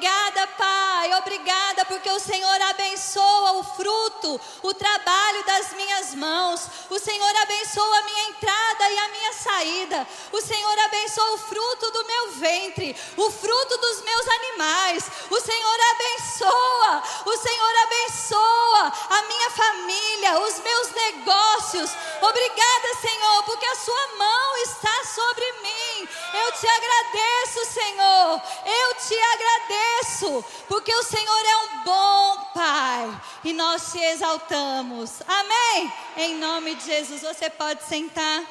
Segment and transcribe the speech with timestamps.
[0.00, 1.12] Obrigada, Pai.
[1.18, 6.66] Obrigada porque o Senhor abençoa o fruto, o trabalho das minhas mãos.
[6.88, 10.08] O Senhor abençoa a minha entrada e a minha saída.
[10.32, 15.04] O Senhor abençoa o fruto do meu ventre, o fruto dos meus animais.
[15.28, 17.02] O Senhor abençoa.
[17.26, 21.90] O Senhor abençoa a minha família, os meus negócios.
[22.22, 25.89] Obrigada, Senhor, porque a sua mão está sobre mim.
[26.02, 28.42] Eu te agradeço, Senhor.
[28.64, 35.22] Eu te agradeço, porque o Senhor é um bom Pai e nós te exaltamos.
[35.26, 35.92] Amém?
[36.16, 38.44] Em nome de Jesus, você pode sentar.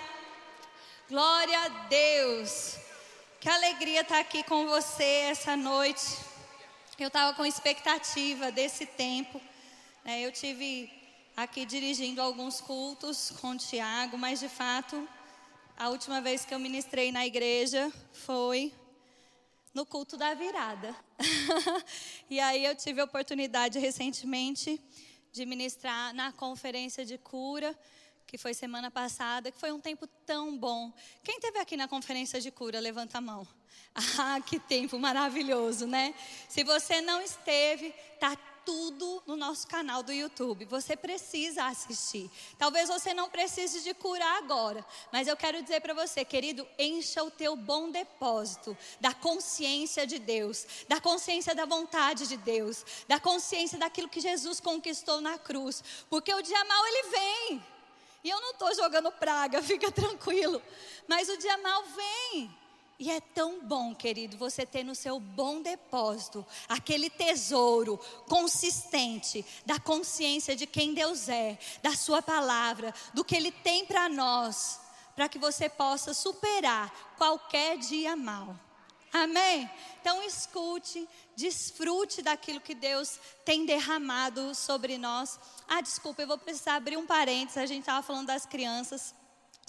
[1.10, 2.78] Glória a Deus.
[3.40, 6.18] Que alegria estar aqui com você essa noite.
[6.98, 9.42] Eu estava com expectativa desse tempo.
[10.04, 10.22] Né?
[10.22, 10.92] Eu tive
[11.36, 15.08] aqui dirigindo alguns cultos com o Tiago, mas de fato,
[15.80, 18.74] a última vez que eu ministrei na igreja foi
[19.74, 20.94] no culto da virada.
[22.30, 24.78] e aí eu tive a oportunidade recentemente
[25.32, 27.74] de ministrar na conferência de cura,
[28.28, 30.92] que foi semana passada, que foi um tempo tão bom.
[31.24, 33.48] Quem teve aqui na conferência de cura, levanta a mão.
[34.18, 36.14] Ah, que tempo maravilhoso, né?
[36.48, 40.66] Se você não esteve, tá tudo no nosso canal do YouTube.
[40.66, 42.30] Você precisa assistir.
[42.58, 47.24] Talvez você não precise de curar agora, mas eu quero dizer para você, querido, encha
[47.24, 53.20] o teu bom depósito da consciência de Deus, da consciência da vontade de Deus, da
[53.20, 57.64] consciência daquilo que Jesus conquistou na cruz, porque o dia mal ele vem.
[58.24, 60.62] E eu não estou jogando praga, fica tranquilo.
[61.08, 62.59] Mas o dia mal vem.
[63.00, 67.98] E é tão bom, querido, você ter no seu bom depósito aquele tesouro
[68.28, 74.10] consistente da consciência de quem Deus é, da Sua palavra, do que Ele tem para
[74.10, 74.82] nós,
[75.16, 78.54] para que você possa superar qualquer dia mal.
[79.14, 79.70] Amém?
[80.02, 81.08] Então escute,
[81.38, 85.40] desfrute daquilo que Deus tem derramado sobre nós.
[85.70, 87.58] Ah, desculpa, eu vou precisar abrir um parênteses.
[87.58, 89.16] A gente estava falando das crianças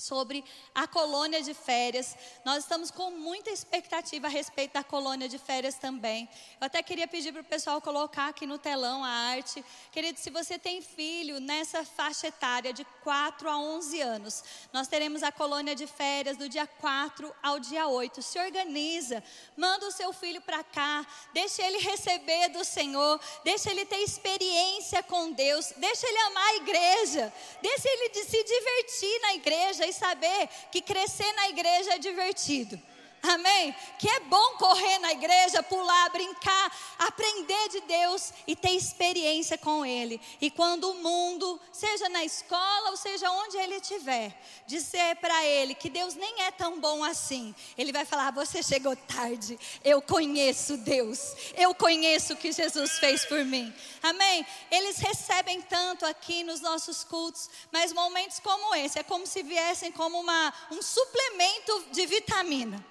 [0.01, 0.45] sobre
[0.75, 2.17] a colônia de férias.
[2.45, 6.29] Nós estamos com muita expectativa a respeito da colônia de férias também.
[6.61, 9.65] Eu até queria pedir para o pessoal colocar aqui no telão a arte.
[9.93, 15.23] Querido, se você tem filho nessa faixa etária de 4 a 11 anos, nós teremos
[15.23, 18.23] a colônia de férias do dia 4 ao dia 8.
[18.23, 19.23] Se organiza,
[19.57, 25.03] manda o seu filho para cá, deixa ele receber do Senhor, deixa ele ter experiência
[25.03, 30.49] com Deus, deixa ele amar a igreja, deixa ele se divertir na igreja e saber
[30.71, 32.81] que crescer na igreja é divertido.
[33.23, 33.75] Amém?
[33.99, 39.85] Que é bom correr na igreja, pular, brincar, aprender de Deus e ter experiência com
[39.85, 40.21] Ele.
[40.41, 44.35] E quando o mundo, seja na escola ou seja onde ele estiver,
[44.67, 48.97] dizer para ele que Deus nem é tão bom assim, ele vai falar: Você chegou
[48.97, 53.73] tarde, eu conheço Deus, eu conheço o que Jesus fez por mim.
[54.03, 54.47] Amém?
[54.71, 59.93] Eles recebem tanto aqui nos nossos cultos, mas momentos como esse é como se viessem
[59.93, 62.85] como uma, um suplemento de vitamina.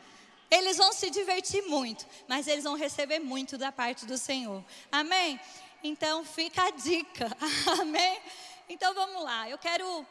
[0.50, 4.64] Eles vão se divertir muito, mas eles vão receber muito da parte do Senhor.
[4.92, 5.40] Amém?
[5.84, 7.30] Então fica a dica.
[7.80, 8.20] Amém?
[8.68, 9.50] Então vamos lá.
[9.50, 10.06] Eu quero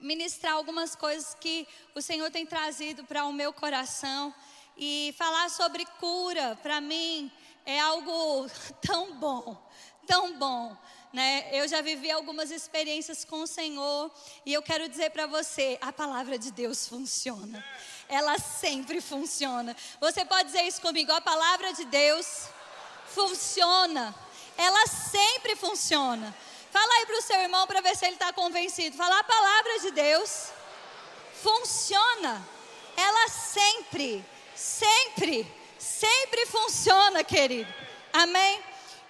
[0.00, 4.34] ministrar algumas coisas que o Senhor tem trazido para o meu coração
[4.76, 7.30] e falar sobre cura, para mim
[7.66, 8.48] é algo
[8.80, 9.70] tão bom,
[10.06, 10.76] tão bom.
[11.12, 11.48] Né?
[11.52, 14.10] Eu já vivi algumas experiências com o Senhor
[14.46, 17.64] e eu quero dizer para você: a palavra de Deus funciona
[18.10, 19.74] ela sempre funciona.
[20.00, 21.12] Você pode dizer isso comigo?
[21.12, 22.48] A palavra de Deus
[23.06, 24.14] funciona.
[24.56, 26.34] Ela sempre funciona.
[26.70, 28.96] Fala aí para o seu irmão para ver se ele está convencido.
[28.96, 30.48] Fala a palavra de Deus
[31.40, 32.46] funciona.
[32.96, 35.46] Ela sempre, sempre,
[35.78, 37.72] sempre funciona, querido.
[38.12, 38.60] Amém?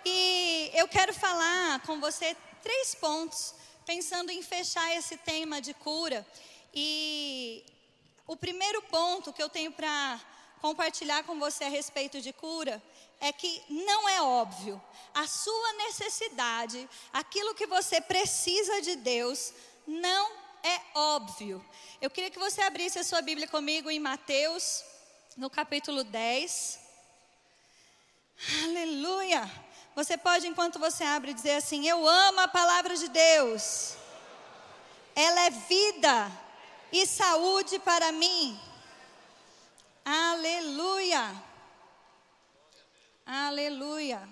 [0.05, 3.55] E eu quero falar com você três pontos,
[3.87, 6.27] pensando em fechar esse tema de cura.
[6.73, 7.65] E
[8.31, 10.21] o primeiro ponto que eu tenho para
[10.61, 12.81] compartilhar com você a respeito de cura
[13.21, 14.81] é que não é óbvio.
[15.13, 19.53] A sua necessidade, aquilo que você precisa de Deus,
[19.85, 20.31] não
[20.63, 21.65] é óbvio.
[22.01, 24.85] Eu queria que você abrisse a sua Bíblia comigo em Mateus,
[25.37, 26.79] no capítulo 10.
[28.63, 29.51] Aleluia!
[29.97, 33.97] Você pode, enquanto você abre, dizer assim: Eu amo a palavra de Deus.
[35.17, 36.50] Ela é vida
[36.93, 38.59] e saúde para mim.
[40.05, 41.51] Aleluia.
[43.25, 44.29] Aleluia.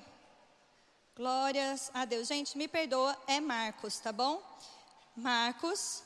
[1.14, 2.28] Glórias a Deus.
[2.28, 4.42] Gente, me perdoa, é Marcos, tá bom?
[5.16, 6.02] Marcos.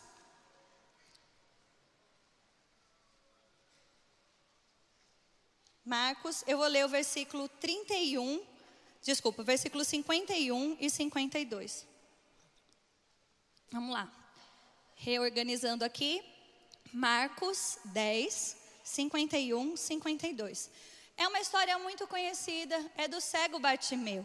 [5.85, 8.41] Marcos, eu vou ler o versículo 31,
[9.03, 11.87] desculpa, versículo 51 e 52.
[13.71, 14.11] Vamos lá.
[14.95, 16.32] Reorganizando aqui.
[16.93, 20.71] Marcos 10, 51, 52.
[21.17, 24.25] É uma história muito conhecida, é do cego Bartimeu.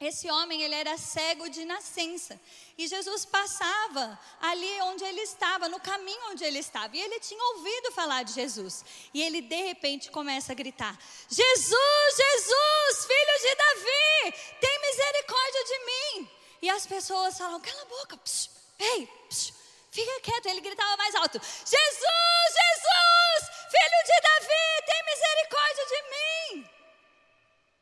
[0.00, 2.38] Esse homem, ele era cego de nascença.
[2.76, 6.94] E Jesus passava ali onde ele estava, no caminho onde ele estava.
[6.94, 8.84] E ele tinha ouvido falar de Jesus.
[9.14, 10.98] E ele, de repente, começa a gritar:
[11.28, 16.30] Jesus, Jesus, filho de Davi, tem misericórdia de mim.
[16.60, 19.63] E as pessoas falam: cala a boca, psh, ei, psh,
[19.94, 20.46] fica quieto.
[20.46, 23.40] Ele gritava mais alto: Jesus, Jesus,
[23.74, 26.70] filho de Davi, tem misericórdia de mim.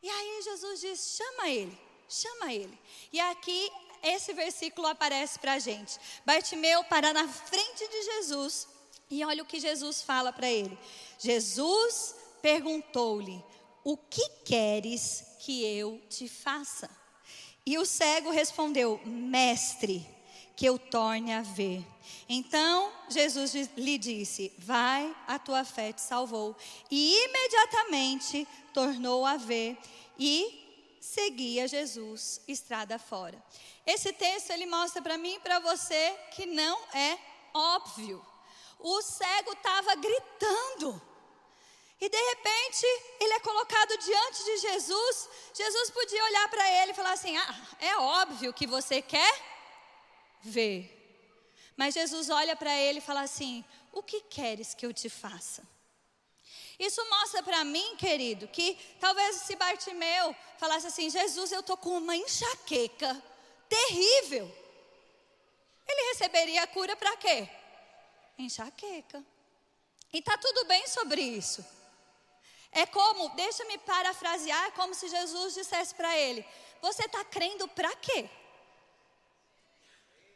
[0.03, 2.79] E aí Jesus diz: chama ele chama ele.
[3.13, 3.71] E aqui
[4.03, 5.99] esse versículo aparece para a gente.
[6.27, 8.69] Bartimeu para na frente de Jesus
[9.11, 10.79] e olha o que Jesus fala para ele.
[11.19, 13.43] Jesus perguntou-lhe:
[13.83, 16.91] O que queres que eu te faça?
[17.65, 20.07] E o cego respondeu: Mestre,
[20.63, 21.85] que eu torne a ver.
[22.29, 26.55] Então Jesus lhe disse: Vai, a tua fé te salvou.
[26.89, 29.77] E imediatamente tornou a ver
[30.17, 33.45] e seguia Jesus estrada fora.
[33.85, 37.19] Esse texto ele mostra para mim e para você que não é
[37.53, 38.25] óbvio.
[38.79, 41.03] O cego estava gritando.
[42.01, 42.87] E de repente,
[43.19, 45.29] ele é colocado diante de Jesus.
[45.55, 49.52] Jesus podia olhar para ele e falar assim: Ah, é óbvio que você quer
[50.43, 50.99] ver.
[51.77, 55.67] Mas Jesus olha para ele e fala assim: O que queres que eu te faça?
[56.79, 61.97] Isso mostra para mim, querido, que talvez se Bartimeu falasse assim: Jesus, eu estou com
[61.99, 63.23] uma enxaqueca
[63.69, 64.51] terrível.
[65.87, 67.49] Ele receberia a cura para quê?
[68.39, 69.25] Enxaqueca.
[70.13, 71.65] E está tudo bem sobre isso.
[72.71, 76.45] É como, deixa-me parafrasear, é como se Jesus dissesse para ele:
[76.81, 78.29] Você está crendo para quê?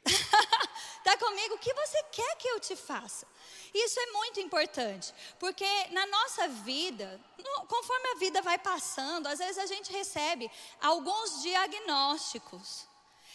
[0.07, 1.55] Está comigo?
[1.55, 3.27] O que você quer que eu te faça?
[3.75, 7.21] Isso é muito importante, porque na nossa vida,
[7.69, 10.51] conforme a vida vai passando, às vezes a gente recebe
[10.81, 12.87] alguns diagnósticos.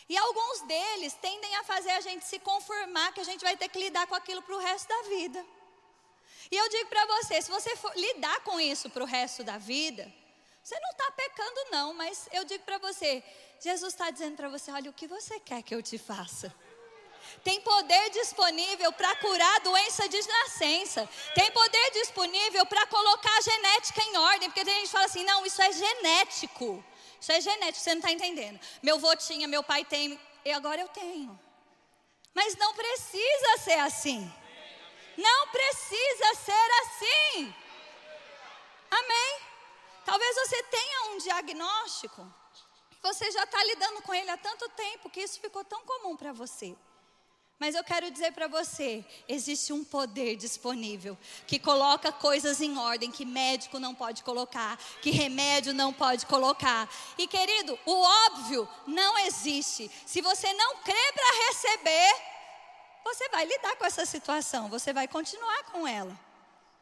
[0.09, 3.69] E alguns deles tendem a fazer a gente se conformar que a gente vai ter
[3.69, 5.45] que lidar com aquilo para o resto da vida.
[6.51, 9.57] E eu digo para você: se você for lidar com isso para o resto da
[9.57, 10.11] vida,
[10.61, 13.23] você não está pecando, não, mas eu digo para você:
[13.61, 16.53] Jesus está dizendo para você: olha, o que você quer que eu te faça?
[17.43, 21.07] Tem poder disponível para curar a doença de nascença.
[21.35, 24.49] Tem poder disponível para colocar a genética em ordem.
[24.49, 26.83] Porque tem gente que fala assim: não, isso é genético.
[27.19, 28.59] Isso é genético, você não está entendendo.
[28.81, 31.39] Meu avô tinha, meu pai tem, e agora eu tenho.
[32.33, 34.19] Mas não precisa ser assim.
[35.15, 37.55] Não precisa ser assim.
[38.89, 39.39] Amém?
[40.03, 42.40] Talvez você tenha um diagnóstico.
[43.01, 46.31] Você já está lidando com ele há tanto tempo que isso ficou tão comum para
[46.31, 46.75] você.
[47.61, 51.15] Mas eu quero dizer para você: existe um poder disponível
[51.45, 56.89] que coloca coisas em ordem que médico não pode colocar, que remédio não pode colocar.
[57.19, 59.91] E querido, o óbvio não existe.
[60.07, 62.15] Se você não crê para receber,
[63.03, 66.19] você vai lidar com essa situação, você vai continuar com ela.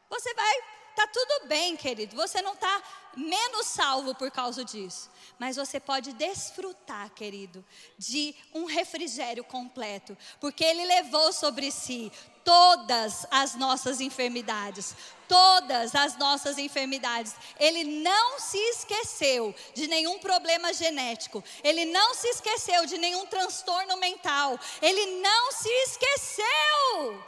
[0.10, 2.14] Você vai Tá tudo bem, querido.
[2.18, 2.84] Você não está
[3.16, 5.10] menos salvo por causa disso.
[5.40, 7.64] Mas você pode desfrutar, querido,
[7.98, 10.18] de um refrigério completo.
[10.42, 12.12] Porque Ele levou sobre si
[12.44, 14.94] todas as nossas enfermidades.
[15.26, 17.34] Todas as nossas enfermidades.
[17.58, 21.42] Ele não se esqueceu de nenhum problema genético.
[21.64, 24.60] Ele não se esqueceu de nenhum transtorno mental.
[24.82, 27.24] Ele não se esqueceu.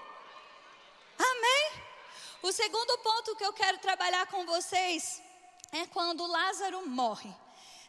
[2.43, 5.21] O segundo ponto que eu quero trabalhar com vocês
[5.71, 7.29] é quando Lázaro morre,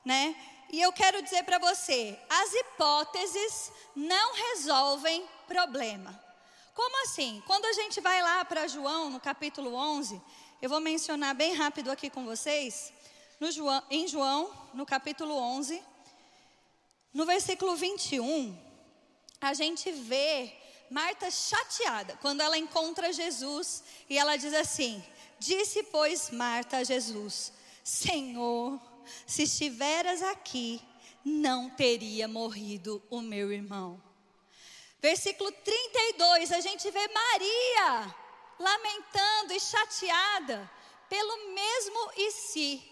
[0.05, 0.37] né?
[0.71, 6.23] E eu quero dizer para você, as hipóteses não resolvem problema.
[6.75, 7.43] Como assim?
[7.47, 10.21] Quando a gente vai lá para João, no capítulo 11,
[10.61, 12.93] eu vou mencionar bem rápido aqui com vocês,
[13.51, 15.83] João, em João, no capítulo 11,
[17.13, 18.57] no versículo 21,
[19.41, 20.62] a gente vê
[20.93, 25.03] Marta chateada quando ela encontra Jesus e ela diz assim:
[25.39, 27.51] Disse, pois, Marta a Jesus:
[27.83, 28.79] Senhor,
[29.27, 30.83] se estiveras aqui,
[31.25, 34.03] não teria morrido o meu irmão.
[35.01, 38.15] Versículo 32, a gente vê Maria
[38.59, 40.71] lamentando e chateada
[41.09, 42.83] pelo mesmo e si.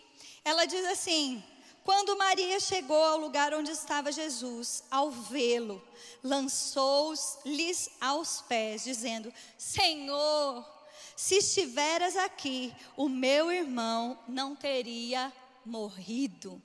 [0.43, 1.45] Ela diz assim:
[1.91, 5.85] quando Maria chegou ao lugar onde estava Jesus, ao vê-lo,
[6.23, 10.65] lançou-lhes aos pés, dizendo: Senhor,
[11.17, 15.33] se estiveras aqui, o meu irmão não teria
[15.67, 16.63] morrido.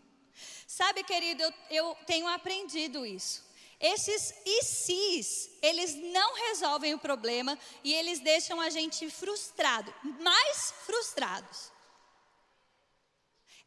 [0.67, 3.43] Sabe, querido, eu, eu tenho aprendido isso.
[3.79, 9.91] Esses ICs, eles não resolvem o problema e eles deixam a gente frustrado,
[10.21, 11.74] mais frustrados.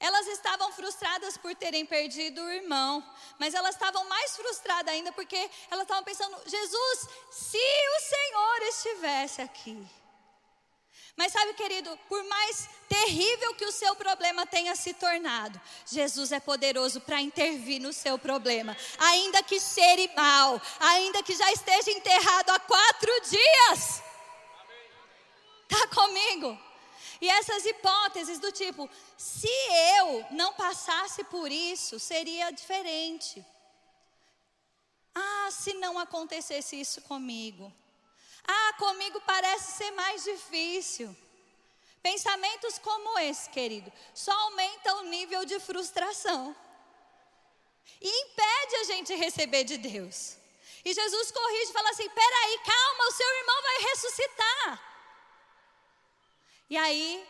[0.01, 3.05] Elas estavam frustradas por terem perdido o irmão,
[3.39, 9.43] mas elas estavam mais frustradas ainda porque elas estavam pensando: Jesus, se o Senhor estivesse
[9.43, 9.87] aqui.
[11.17, 16.39] Mas sabe, querido, por mais terrível que o seu problema tenha se tornado, Jesus é
[16.39, 18.77] poderoso para intervir no seu problema.
[19.01, 24.01] Ainda que cheire mal, ainda que já esteja enterrado há quatro dias.
[25.69, 26.68] Está comigo?
[27.21, 29.51] E essas hipóteses do tipo, se
[29.99, 33.45] eu não passasse por isso, seria diferente.
[35.15, 37.73] Ah, se não acontecesse isso comigo.
[38.47, 41.15] Ah, comigo parece ser mais difícil.
[42.03, 46.55] Pensamentos como esse, querido, só aumentam o nível de frustração.
[48.01, 50.37] E impede a gente receber de Deus.
[50.85, 54.98] E Jesus corrige e fala assim: peraí, calma, o seu irmão vai ressuscitar.
[56.71, 57.27] E aí,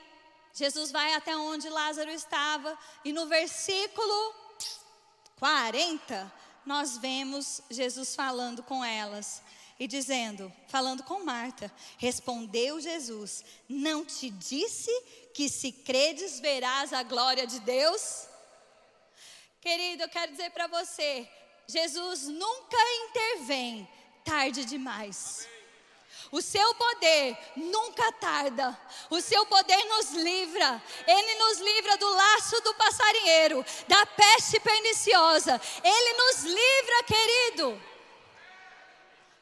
[0.52, 4.34] Jesus vai até onde Lázaro estava, e no versículo
[5.38, 6.32] 40,
[6.66, 9.40] nós vemos Jesus falando com elas
[9.78, 14.90] e dizendo, falando com Marta, respondeu Jesus: Não te disse
[15.32, 18.26] que se credes verás a glória de Deus?
[19.60, 21.28] Querido, eu quero dizer para você,
[21.66, 23.88] Jesus nunca intervém
[24.24, 25.46] tarde demais.
[25.46, 25.57] Amém.
[26.30, 28.78] O seu poder nunca tarda.
[29.08, 30.82] O seu poder nos livra.
[31.06, 35.60] Ele nos livra do laço do passarinheiro, da peste perniciosa.
[35.82, 37.82] Ele nos livra, querido.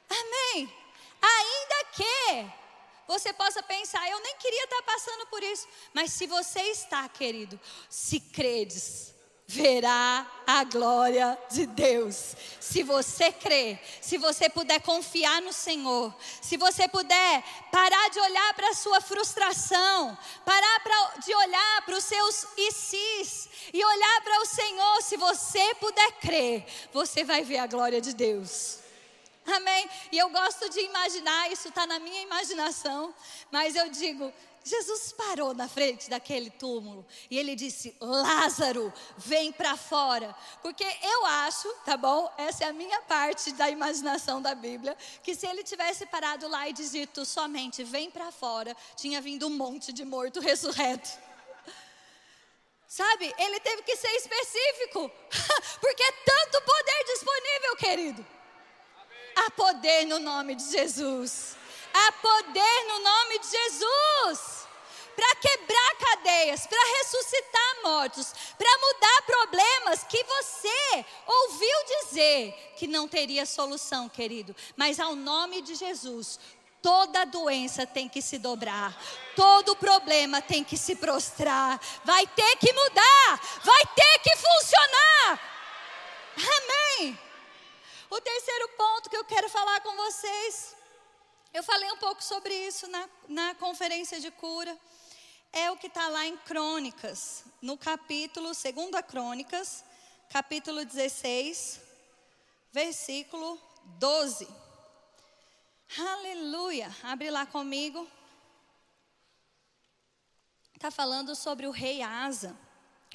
[0.09, 0.73] Amém.
[1.21, 2.53] Ainda que
[3.07, 7.59] você possa pensar, eu nem queria estar passando por isso, mas se você está, querido,
[7.89, 9.15] se credes,
[9.47, 12.35] verá a glória de Deus.
[12.61, 16.13] Se você crer, se você puder confiar no Senhor,
[16.43, 21.97] se você puder parar de olhar para a sua frustração, parar pra, de olhar para
[21.97, 27.59] os seus ICs e olhar para o Senhor, se você puder crer, você vai ver
[27.59, 28.81] a glória de Deus.
[29.47, 29.89] Amém?
[30.11, 33.15] E eu gosto de imaginar, isso está na minha imaginação,
[33.49, 34.33] mas eu digo,
[34.67, 40.35] Jesus parou na frente daquele túmulo e ele disse: Lázaro, vem para fora.
[40.61, 42.29] Porque eu acho, tá bom?
[42.37, 46.69] Essa é a minha parte da imaginação da Bíblia, que se ele tivesse parado lá
[46.69, 51.11] e dito somente vem para fora, tinha vindo um monte de morto ressurreto.
[52.89, 53.33] Sabe?
[53.39, 55.09] Ele teve que ser específico,
[55.81, 58.27] porque é tanto poder disponível, querido.
[59.37, 61.55] Há poder no nome de Jesus.
[61.95, 64.56] Há poder no nome de Jesus
[65.17, 73.09] para quebrar cadeias, para ressuscitar mortos, para mudar problemas que você ouviu dizer que não
[73.09, 74.55] teria solução, querido.
[74.77, 76.39] Mas ao nome de Jesus,
[76.83, 78.97] toda doença tem que se dobrar,
[79.35, 85.41] todo problema tem que se prostrar, vai ter que mudar, vai ter que funcionar.
[86.37, 87.19] Amém.
[88.11, 90.77] O terceiro ponto que eu quero falar com vocês
[91.57, 94.77] eu falei um pouco sobre isso na, na conferência de cura.
[95.59, 99.83] É o que está lá em Crônicas, no capítulo, segunda Crônicas,
[100.29, 101.81] capítulo 16,
[102.71, 103.59] versículo
[103.99, 104.47] 12.
[105.99, 106.95] Aleluia.
[107.03, 108.07] Abre lá comigo.
[110.75, 112.55] Está falando sobre o rei Asa.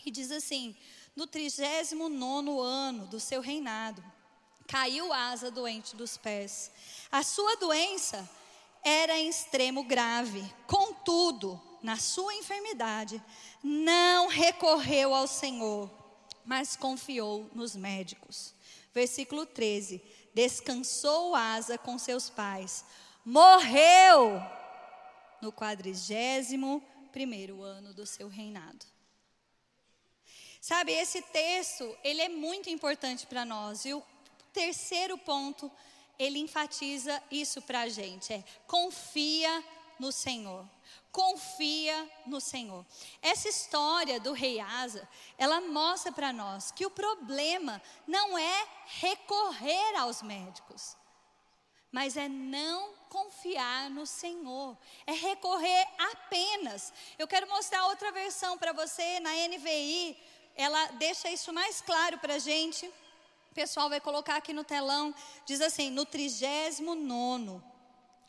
[0.04, 0.76] E diz assim:
[1.16, 4.04] no 39 ano do seu reinado,
[4.68, 6.72] caiu Asa doente dos pés.
[7.12, 8.28] A sua doença
[8.84, 10.44] era em extremo grave.
[10.66, 13.22] Contudo, na sua enfermidade,
[13.64, 15.90] não recorreu ao Senhor,
[16.46, 18.54] mas confiou nos médicos.
[18.94, 20.02] Versículo 13:
[20.34, 22.86] Descansou Asa com seus pais,
[23.26, 24.42] morreu
[25.42, 28.86] no quadrigésimo primeiro ano do seu reinado.
[30.62, 33.84] Sabe, esse texto, ele é muito importante para nós.
[33.84, 34.04] E o
[34.54, 35.72] terceiro ponto,
[36.20, 39.64] ele enfatiza isso para a gente: é confia
[40.00, 40.68] no Senhor.
[41.12, 42.86] Confia no Senhor.
[43.22, 49.96] Essa história do rei Asa, ela mostra para nós que o problema não é recorrer
[49.98, 50.96] aos médicos,
[51.91, 56.94] mas é não confiar no Senhor, é recorrer apenas.
[57.20, 60.18] Eu quero mostrar outra versão para você na NVI,
[60.56, 62.86] ela deixa isso mais claro para a gente.
[63.51, 65.13] O pessoal vai colocar aqui no telão,
[65.46, 66.82] diz assim: no 39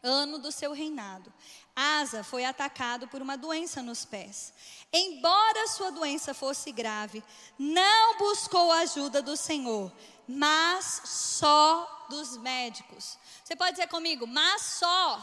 [0.02, 1.32] ano do seu reinado,
[1.74, 4.52] Asa foi atacado por uma doença nos pés.
[4.92, 7.24] Embora sua doença fosse grave,
[7.58, 9.90] não buscou a ajuda do Senhor,
[10.28, 13.16] mas só dos médicos.
[13.42, 15.18] Você pode dizer comigo, mas só.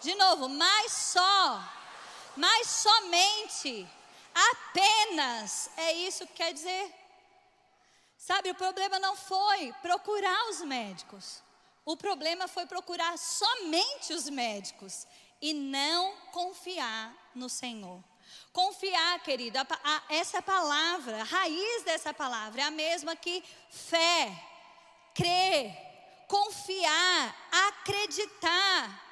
[0.00, 1.62] De novo, mas só.
[2.36, 3.86] Mas somente.
[4.34, 5.70] Apenas.
[5.76, 6.94] É isso que quer dizer.
[8.16, 11.42] Sabe, o problema não foi procurar os médicos.
[11.84, 15.06] O problema foi procurar somente os médicos
[15.40, 18.02] e não confiar no Senhor.
[18.52, 24.32] Confiar, querido, a, a, essa palavra, a raiz dessa palavra é a mesma que fé,
[25.14, 25.76] crer,
[26.28, 29.02] confiar, acreditar,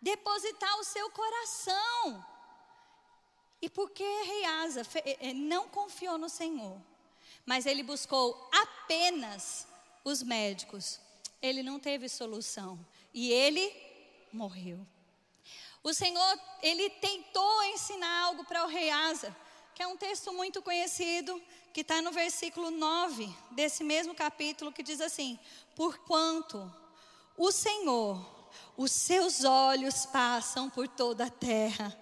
[0.00, 2.26] depositar o seu coração.
[3.60, 6.80] E por que Reiasa eh, eh, não confiou no Senhor,
[7.44, 9.68] mas ele buscou apenas
[10.02, 10.98] os médicos?
[11.42, 12.78] Ele não teve solução
[13.12, 13.72] e ele
[14.32, 14.86] morreu.
[15.82, 19.34] O Senhor, ele tentou ensinar algo para o rei Asa,
[19.74, 21.40] que é um texto muito conhecido,
[21.72, 25.38] que está no versículo 9 desse mesmo capítulo, que diz assim:
[25.74, 26.70] Porquanto
[27.36, 28.22] o Senhor,
[28.76, 31.98] os seus olhos passam por toda a terra,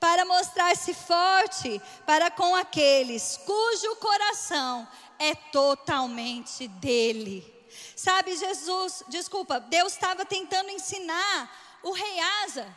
[0.00, 7.59] para mostrar-se forte para com aqueles cujo coração é totalmente dele.
[7.96, 12.76] Sabe, Jesus, desculpa, Deus estava tentando ensinar o rei Asa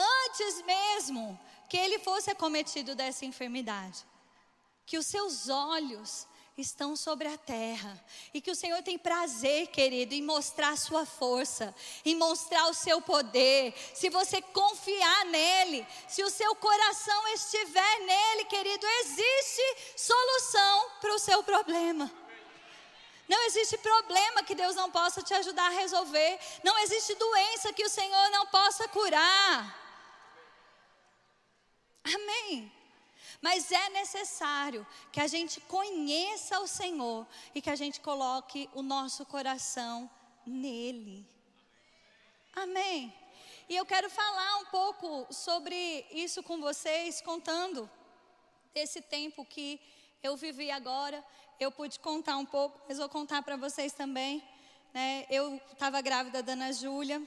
[0.00, 4.04] antes mesmo que ele fosse acometido dessa enfermidade.
[4.86, 8.02] Que os seus olhos estão sobre a terra
[8.34, 12.74] e que o Senhor tem prazer, querido, em mostrar a sua força, em mostrar o
[12.74, 13.72] seu poder.
[13.94, 19.62] Se você confiar nele, se o seu coração estiver nele, querido, existe
[19.96, 22.10] solução para o seu problema.
[23.32, 26.32] Não existe problema que Deus não possa te ajudar a resolver.
[26.64, 29.56] Não existe doença que o Senhor não possa curar.
[32.16, 32.72] Amém.
[33.40, 38.82] Mas é necessário que a gente conheça o Senhor e que a gente coloque o
[38.82, 40.10] nosso coração
[40.44, 41.24] nele.
[42.52, 43.14] Amém.
[43.68, 47.88] E eu quero falar um pouco sobre isso com vocês, contando
[48.74, 49.80] desse tempo que
[50.20, 51.24] eu vivi agora.
[51.60, 54.42] Eu pude contar um pouco, mas vou contar para vocês também.
[54.92, 55.26] Né?
[55.30, 57.22] Eu estava grávida da Ana Júlia,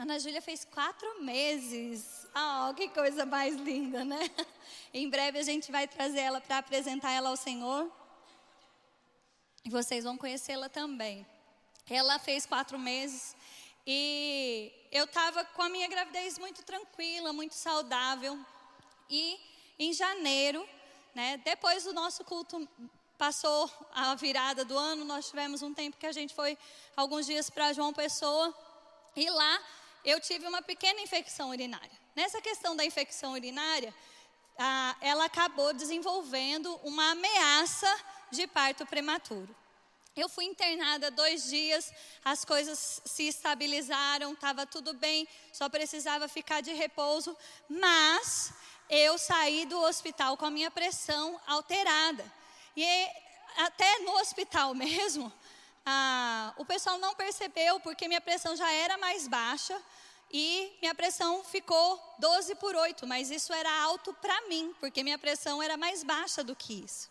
[0.00, 2.26] Ana Júlia fez quatro meses.
[2.34, 4.30] Oh, que coisa mais linda, né?
[4.94, 7.92] Em breve a gente vai trazer ela para apresentar ela ao Senhor.
[9.62, 11.26] E vocês vão conhecê-la também.
[11.86, 13.36] Ela fez quatro meses
[13.86, 18.38] e eu estava com a minha gravidez muito tranquila, muito saudável.
[19.10, 19.38] E
[19.78, 20.66] em janeiro,
[21.14, 22.66] né, depois do nosso culto,
[23.20, 26.56] passou a virada do ano, nós tivemos um tempo que a gente foi
[26.96, 28.46] alguns dias para João Pessoa.
[29.14, 29.60] E lá
[30.02, 31.90] eu tive uma pequena infecção urinária.
[32.16, 33.94] Nessa questão da infecção urinária,
[34.58, 37.94] ah, ela acabou desenvolvendo uma ameaça
[38.30, 39.54] de parto prematuro.
[40.16, 41.92] Eu fui internada dois dias,
[42.24, 47.36] as coisas se estabilizaram, estava tudo bem, só precisava ficar de repouso,
[47.68, 48.54] mas
[48.88, 52.39] eu saí do hospital com a minha pressão alterada.
[52.76, 53.08] E
[53.58, 55.32] até no hospital mesmo,
[55.84, 59.80] ah, o pessoal não percebeu porque minha pressão já era mais baixa
[60.32, 65.18] e minha pressão ficou 12 por 8, mas isso era alto para mim, porque minha
[65.18, 67.10] pressão era mais baixa do que isso.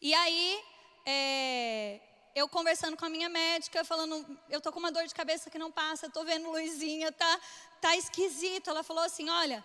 [0.00, 0.64] E aí,
[1.06, 2.00] é,
[2.34, 5.58] eu conversando com a minha médica, falando, eu tô com uma dor de cabeça que
[5.58, 7.40] não passa, tô vendo luzinha, tá,
[7.80, 8.70] tá esquisito.
[8.70, 9.64] Ela falou assim, olha,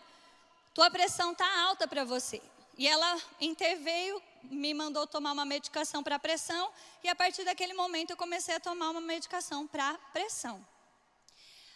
[0.73, 2.41] tua pressão tá alta para você.
[2.77, 6.71] E ela interveio, me mandou tomar uma medicação para pressão,
[7.03, 10.65] e a partir daquele momento eu comecei a tomar uma medicação para pressão.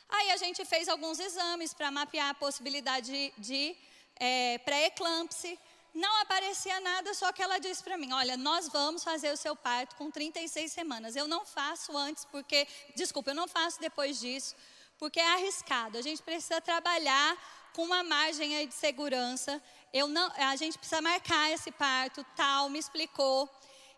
[0.09, 3.75] Aí a gente fez alguns exames para mapear a possibilidade de, de
[4.15, 5.57] é, pré-eclâmpsia.
[5.93, 9.55] Não aparecia nada, só que ela disse para mim: Olha, nós vamos fazer o seu
[9.55, 11.15] parto com 36 semanas.
[11.15, 14.55] Eu não faço antes, porque, desculpa, eu não faço depois disso,
[14.97, 15.97] porque é arriscado.
[15.97, 17.37] A gente precisa trabalhar
[17.73, 19.61] com uma margem aí de segurança.
[19.93, 23.49] Eu não, a gente precisa marcar esse parto, tal, me explicou.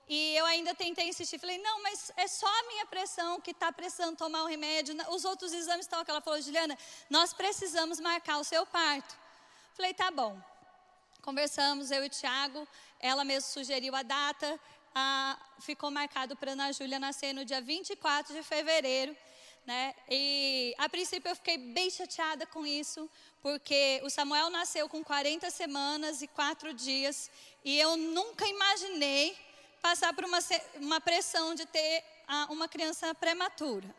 [0.08, 3.72] E eu ainda tentei insistir, falei, não, mas é só a minha pressão que está
[3.72, 4.96] precisando tomar o remédio.
[5.10, 6.76] Os outros exames estão aquela falou, Juliana,
[7.10, 9.16] nós precisamos marcar o seu parto.
[9.76, 10.42] Falei, tá bom.
[11.22, 12.68] Conversamos, eu e o Tiago,
[13.00, 14.60] ela mesmo sugeriu a data,
[15.60, 19.16] ficou marcado para Ana Júlia nascer no dia 24 de fevereiro.
[19.66, 19.94] Né?
[20.10, 23.08] E a princípio eu fiquei bem chateada com isso,
[23.42, 27.30] porque o Samuel nasceu com 40 semanas e 4 dias,
[27.64, 29.38] e eu nunca imaginei
[29.82, 30.40] passar por uma,
[30.76, 32.04] uma pressão de ter
[32.50, 33.94] uma criança prematura.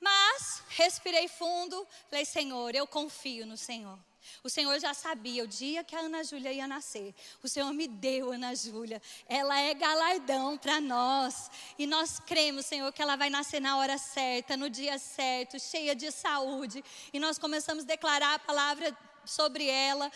[0.00, 3.98] Mas respirei fundo, falei: Senhor, eu confio no Senhor.
[4.42, 7.14] O Senhor já sabia o dia que a Ana Júlia ia nascer.
[7.42, 9.00] O Senhor me deu Ana Júlia.
[9.28, 11.50] Ela é galardão para nós.
[11.78, 15.94] E nós cremos, Senhor, que ela vai nascer na hora certa, no dia certo, cheia
[15.94, 16.84] de saúde.
[17.12, 20.10] E nós começamos a declarar a palavra sobre ela.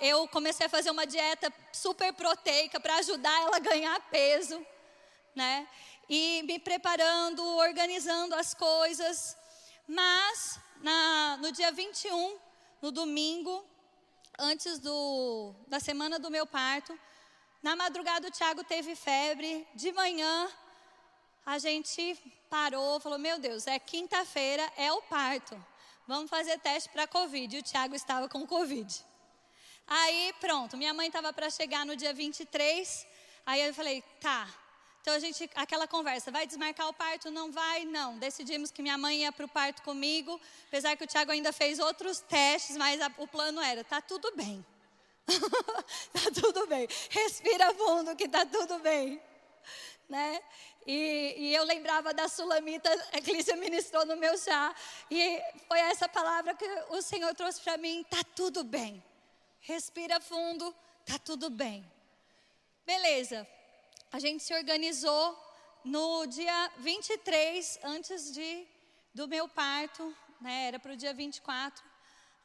[0.00, 4.64] eu comecei a fazer uma dieta super proteica para ajudar ela a ganhar peso,
[5.34, 5.68] né?
[6.08, 9.36] E me preparando, organizando as coisas.
[9.86, 12.38] Mas na, no dia 21
[12.82, 13.64] no domingo,
[14.36, 16.98] antes do, da semana do meu parto.
[17.62, 19.66] Na madrugada o Tiago teve febre.
[19.72, 20.50] De manhã
[21.46, 22.18] a gente
[22.50, 25.54] parou, falou: Meu Deus, é quinta-feira, é o parto.
[26.08, 27.54] Vamos fazer teste para Covid.
[27.54, 28.92] E o Tiago estava com Covid.
[29.86, 33.06] Aí pronto, minha mãe estava para chegar no dia 23.
[33.46, 34.48] Aí eu falei: Tá,
[35.02, 37.28] então a gente, aquela conversa, vai desmarcar o parto?
[37.28, 37.84] Não vai?
[37.84, 38.16] Não.
[38.18, 41.80] Decidimos que minha mãe ia para o parto comigo, apesar que o Tiago ainda fez
[41.80, 44.64] outros testes, mas a, o plano era: tá tudo bem.
[45.26, 46.86] tá tudo bem.
[47.10, 49.20] Respira fundo que tá tudo bem.
[50.08, 50.40] Né?
[50.86, 54.72] E, e, eu lembrava da sulamita, a Clícia ministrou no meu chá,
[55.10, 59.02] e foi essa palavra que o Senhor trouxe para mim: tá tudo bem.
[59.62, 60.72] Respira fundo,
[61.04, 61.84] tá tudo bem.
[62.86, 63.44] Beleza,
[64.12, 65.38] a gente se organizou
[65.82, 68.66] no dia 23, antes de,
[69.14, 71.82] do meu parto, né, era para o dia 24.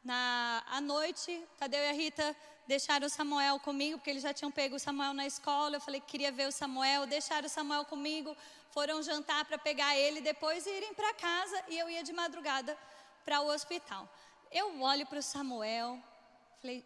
[0.01, 2.33] Na, à noite, Tadeu e a Rita
[2.65, 5.75] deixaram o Samuel comigo, porque eles já tinham pego o Samuel na escola.
[5.75, 8.35] Eu falei que queria ver o Samuel, deixaram o Samuel comigo,
[8.71, 12.77] foram jantar para pegar ele, depois irem para casa e eu ia de madrugada
[13.25, 14.09] para o hospital.
[14.49, 16.01] Eu olho para o Samuel,
[16.61, 16.85] falei: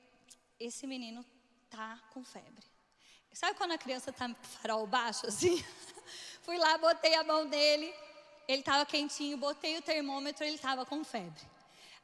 [0.60, 1.24] esse menino
[1.70, 2.71] tá com febre.
[3.34, 4.30] Sabe quando a criança tá
[4.62, 5.63] farol baixo assim?
[6.44, 7.94] Fui lá, botei a mão nele,
[8.48, 11.41] ele estava quentinho, botei o termômetro, ele estava com febre.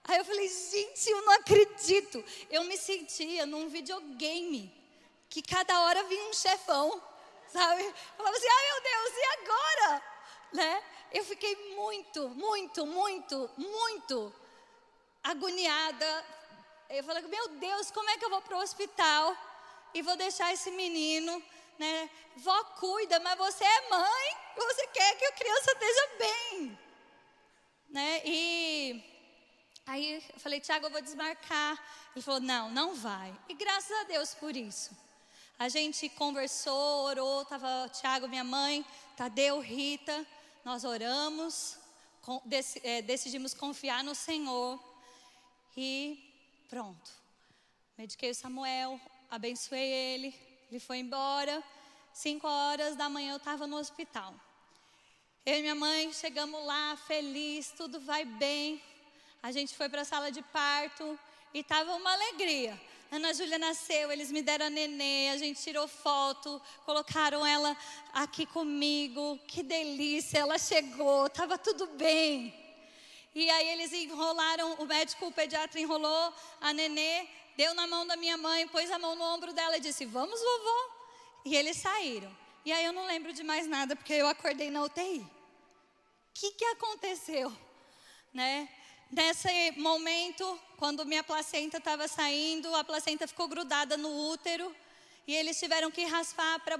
[0.06, 2.24] Aí eu falei, gente, eu não acredito.
[2.50, 4.74] Eu me sentia num videogame,
[5.30, 7.02] que cada hora vinha um chefão,
[7.52, 7.84] sabe?
[7.84, 10.04] Eu falava assim, ai meu Deus, e agora?
[10.54, 10.84] Né?
[11.12, 14.34] Eu fiquei muito, muito, muito, muito
[15.22, 16.26] agoniada.
[16.90, 19.36] Eu falei, meu Deus, como é que eu vou para o hospital?
[19.98, 21.42] E vou deixar esse menino,
[21.80, 22.10] né?
[22.36, 26.80] Vó cuida, mas você é mãe, você quer que a criança esteja bem,
[27.90, 28.22] né?
[28.24, 29.04] E
[29.88, 31.84] aí eu falei, Tiago, eu vou desmarcar.
[32.16, 33.36] Ele falou, não, não vai.
[33.50, 34.96] E graças a Deus por isso.
[35.58, 40.28] A gente conversou, orou, estava Tiago, minha mãe, Tadeu, Rita,
[40.64, 41.80] nós oramos,
[42.84, 44.80] é, decidimos confiar no Senhor
[45.76, 46.24] e
[46.70, 47.10] pronto.
[47.98, 50.36] Mediquei o Samuel, abençoei ele,
[50.70, 51.64] ele foi embora.
[52.14, 54.34] Cinco horas da manhã eu estava no hospital.
[55.46, 58.82] Eu e minha mãe chegamos lá, feliz, tudo vai bem.
[59.42, 61.18] A gente foi para a sala de parto
[61.54, 62.80] e estava uma alegria.
[63.10, 67.78] Ana Júlia nasceu, eles me deram a nenê, a gente tirou foto, colocaram ela
[68.14, 69.40] aqui comigo.
[69.48, 72.54] Que delícia, ela chegou, estava tudo bem.
[73.34, 78.16] E aí eles enrolaram, o médico, o pediatra enrolou a nenê deu na mão da
[78.16, 80.98] minha mãe, pôs a mão no ombro dela e disse: Vamos, vovó.
[81.44, 82.32] E eles saíram.
[82.64, 85.20] E aí eu não lembro de mais nada, porque eu acordei na UTI.
[85.20, 85.30] O
[86.34, 87.52] que, que aconteceu?
[88.34, 88.70] Né?
[89.10, 94.76] Nesse momento, quando minha placenta estava saindo, a placenta ficou grudada no útero.
[95.26, 96.78] E eles tiveram que raspar para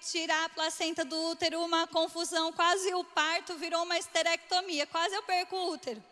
[0.00, 5.22] tirar a placenta do útero, uma confusão, quase o parto virou uma esterectomia, quase eu
[5.22, 6.02] perco o útero.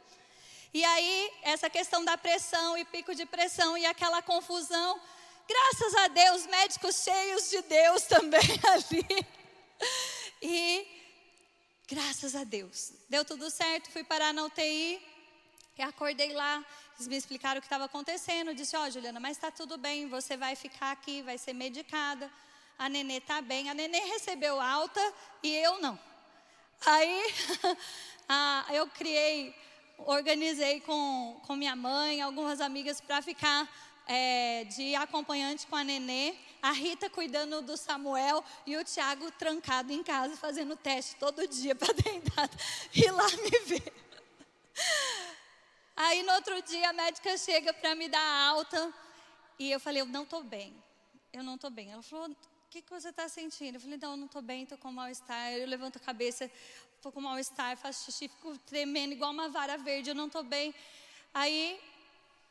[0.72, 5.00] E aí, essa questão da pressão e pico de pressão e aquela confusão,
[5.48, 9.26] graças a Deus, médicos cheios de Deus também ali.
[10.42, 10.86] E
[11.86, 15.00] graças a Deus, deu tudo certo, fui parar na UTI,
[15.78, 16.62] e acordei lá,
[16.96, 20.08] eles me explicaram o que estava acontecendo, disse, ó oh, Juliana, mas está tudo bem,
[20.08, 22.30] você vai ficar aqui, vai ser medicada,
[22.76, 25.00] a nenê está bem, a nenê recebeu alta
[25.42, 25.98] e eu não.
[26.84, 27.34] Aí,
[28.74, 29.54] eu criei
[29.98, 33.68] organizei com, com minha mãe, algumas amigas para ficar
[34.06, 39.92] é, de acompanhante com a Nenê, a Rita cuidando do Samuel e o Tiago trancado
[39.92, 42.48] em casa fazendo teste todo dia para tentar
[42.94, 43.92] ir lá me ver.
[45.96, 48.92] Aí no outro dia a médica chega para me dar alta
[49.58, 50.72] e eu falei, eu não estou bem,
[51.32, 51.90] eu não estou bem.
[51.90, 53.76] Ela falou, o que, que você está sentindo?
[53.76, 55.52] Eu falei, não, não estou bem, estou com mal-estar.
[55.52, 56.50] Eu levanto a cabeça,
[56.98, 60.74] estou com mal-estar, faço xixi, fico tremendo igual uma vara verde, eu não estou bem.
[61.32, 61.80] Aí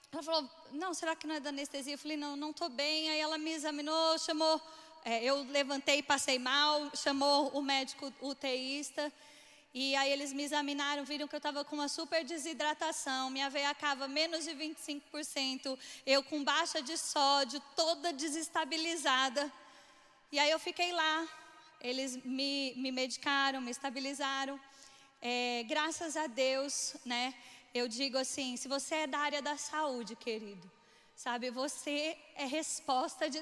[0.09, 1.95] ela falou, não, será que não é da anestesia?
[1.95, 3.09] Eu falei, não, não estou bem.
[3.09, 4.61] Aí ela me examinou, chamou,
[5.03, 9.11] é, eu levantei, passei mal, chamou o médico UTIsta.
[9.73, 13.75] E aí eles me examinaram, viram que eu estava com uma super desidratação, minha veia
[13.75, 19.51] cava menos de 25%, eu com baixa de sódio, toda desestabilizada.
[20.31, 21.27] E aí eu fiquei lá,
[21.81, 24.59] eles me, me medicaram, me estabilizaram.
[25.21, 27.33] É, graças a Deus, né?
[27.73, 30.71] Eu digo assim, se você é da área da saúde, querido,
[31.15, 33.41] sabe, você é resposta de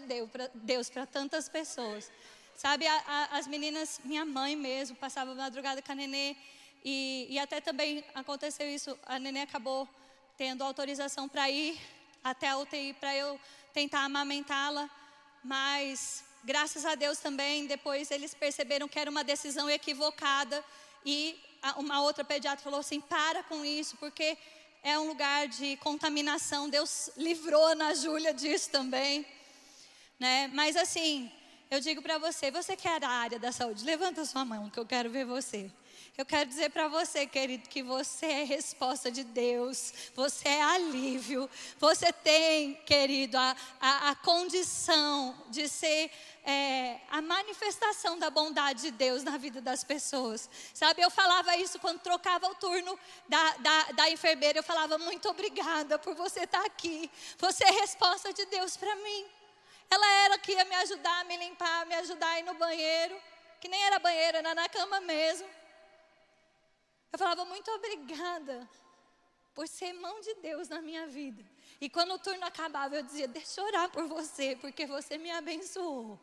[0.56, 2.12] Deus para tantas pessoas.
[2.58, 6.36] Sabe, a, a, as meninas, minha mãe mesmo, passava madrugada com a nenê,
[6.84, 9.88] e, e até também aconteceu isso, a nenê acabou
[10.38, 11.80] tendo autorização para ir
[12.24, 13.39] até a UTI para eu
[13.74, 14.89] tentar amamentá-la,
[15.43, 20.63] mas graças a Deus também, depois eles perceberam que era uma decisão equivocada
[21.05, 21.38] e
[21.77, 24.38] uma outra pediatra falou assim: para com isso, porque
[24.84, 26.69] é um lugar de contaminação.
[26.69, 29.25] Deus livrou a Ana Júlia disso também.
[30.19, 30.47] Né?
[30.53, 31.31] Mas assim,
[31.69, 33.84] eu digo para você, você quer a área da saúde?
[33.84, 35.71] Levanta sua mão que eu quero ver você.
[36.17, 41.49] Eu quero dizer para você, querido, que você é resposta de Deus, você é alívio,
[41.78, 46.10] você tem, querido, a, a, a condição de ser
[46.45, 50.49] é, a manifestação da bondade de Deus na vida das pessoas.
[50.73, 52.97] Sabe, eu falava isso quando trocava o turno
[53.28, 58.32] da, da, da enfermeira, eu falava, muito obrigada por você estar aqui, você é resposta
[58.32, 59.25] de Deus para mim.
[59.91, 63.17] Ela era que ia me ajudar a me limpar, me ajudar a ir no banheiro,
[63.60, 65.64] que nem era banheiro, era na cama mesmo.
[67.15, 68.69] Eu falava, muito obrigada
[69.54, 71.41] por ser mão de Deus na minha vida.
[71.80, 75.32] E quando o turno acabava, eu dizia, deixa eu orar por você, porque você me
[75.32, 76.19] abençoou.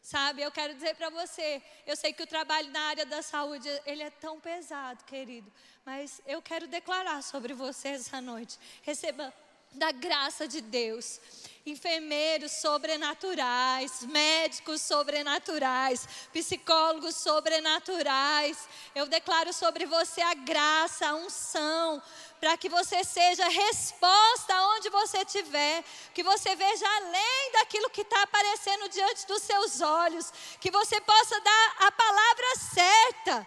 [0.00, 3.68] Sabe, eu quero dizer para você, eu sei que o trabalho na área da saúde,
[3.84, 5.52] ele é tão pesado, querido,
[5.84, 8.58] mas eu quero declarar sobre você essa noite.
[8.80, 9.30] Receba
[9.72, 11.20] da graça de Deus
[11.66, 18.68] enfermeiros sobrenaturais, médicos sobrenaturais, psicólogos sobrenaturais.
[18.94, 22.02] Eu declaro sobre você a graça, a unção,
[22.40, 28.22] para que você seja resposta aonde você estiver, que você veja além daquilo que está
[28.22, 33.46] aparecendo diante dos seus olhos, que você possa dar a palavra certa,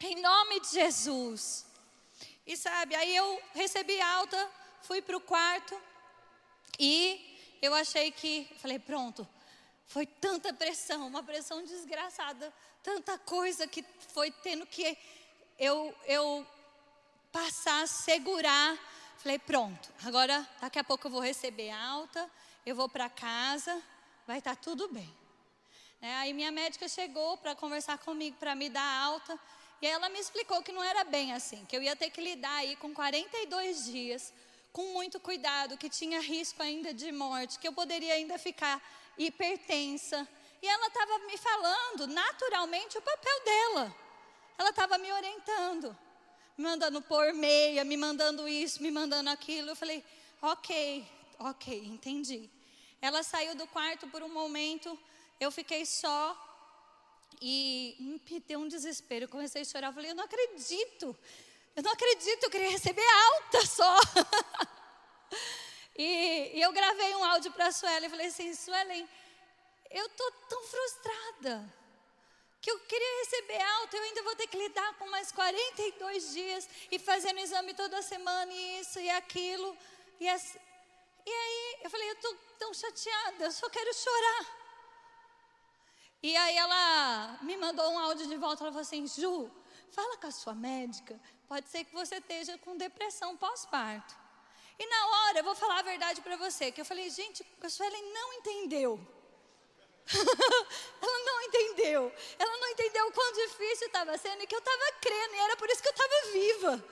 [0.00, 1.64] em nome de Jesus.
[2.44, 4.50] E sabe, aí eu recebi alta,
[4.82, 5.80] fui para o quarto,
[6.78, 9.26] e eu achei que, falei, pronto,
[9.86, 14.96] foi tanta pressão, uma pressão desgraçada, tanta coisa que foi tendo que
[15.58, 16.46] eu, eu
[17.32, 18.78] passar, segurar.
[19.16, 22.30] Falei, pronto, agora daqui a pouco eu vou receber alta,
[22.64, 23.82] eu vou para casa,
[24.26, 25.12] vai estar tá tudo bem.
[26.00, 29.38] É, aí minha médica chegou para conversar comigo, para me dar alta,
[29.82, 32.54] e ela me explicou que não era bem assim, que eu ia ter que lidar
[32.54, 34.32] aí com 42 dias
[34.72, 38.82] com muito cuidado, que tinha risco ainda de morte, que eu poderia ainda ficar
[39.16, 40.26] hipertensa.
[40.60, 43.94] E ela estava me falando naturalmente o papel dela.
[44.56, 45.96] Ela estava me orientando,
[46.56, 49.70] me mandando pôr meia, me mandando isso, me mandando aquilo.
[49.70, 50.04] Eu falei,
[50.42, 51.06] ok,
[51.38, 52.50] ok, entendi.
[53.00, 54.98] Ela saiu do quarto por um momento,
[55.38, 56.36] eu fiquei só
[57.40, 59.28] e me deu um desespero.
[59.28, 59.88] Comecei a chorar.
[59.88, 61.16] Eu falei, eu não acredito.
[61.78, 63.96] Eu não acredito, eu queria receber alta só.
[65.96, 69.08] e, e, eu gravei um áudio para a Suelen e falei assim, Suelen,
[69.92, 71.72] eu estou tão frustrada
[72.60, 76.68] que eu queria receber alta, eu ainda vou ter que lidar com mais 42 dias
[76.90, 79.76] e fazendo exame toda semana e isso e aquilo.
[80.18, 84.46] E, e aí eu falei, eu estou tão chateada, eu só quero chorar.
[86.24, 89.48] E aí ela me mandou um áudio de volta, ela falou assim, Ju,
[89.92, 94.14] fala com a sua médica Pode ser que você esteja com depressão pós-parto.
[94.78, 97.68] E na hora, eu vou falar a verdade para você, que eu falei, gente, a
[97.70, 99.00] Suelen não entendeu.
[101.02, 102.12] ela não entendeu.
[102.38, 105.56] Ela não entendeu o quão difícil estava sendo e que eu estava crendo, e era
[105.56, 106.84] por isso que eu estava viva.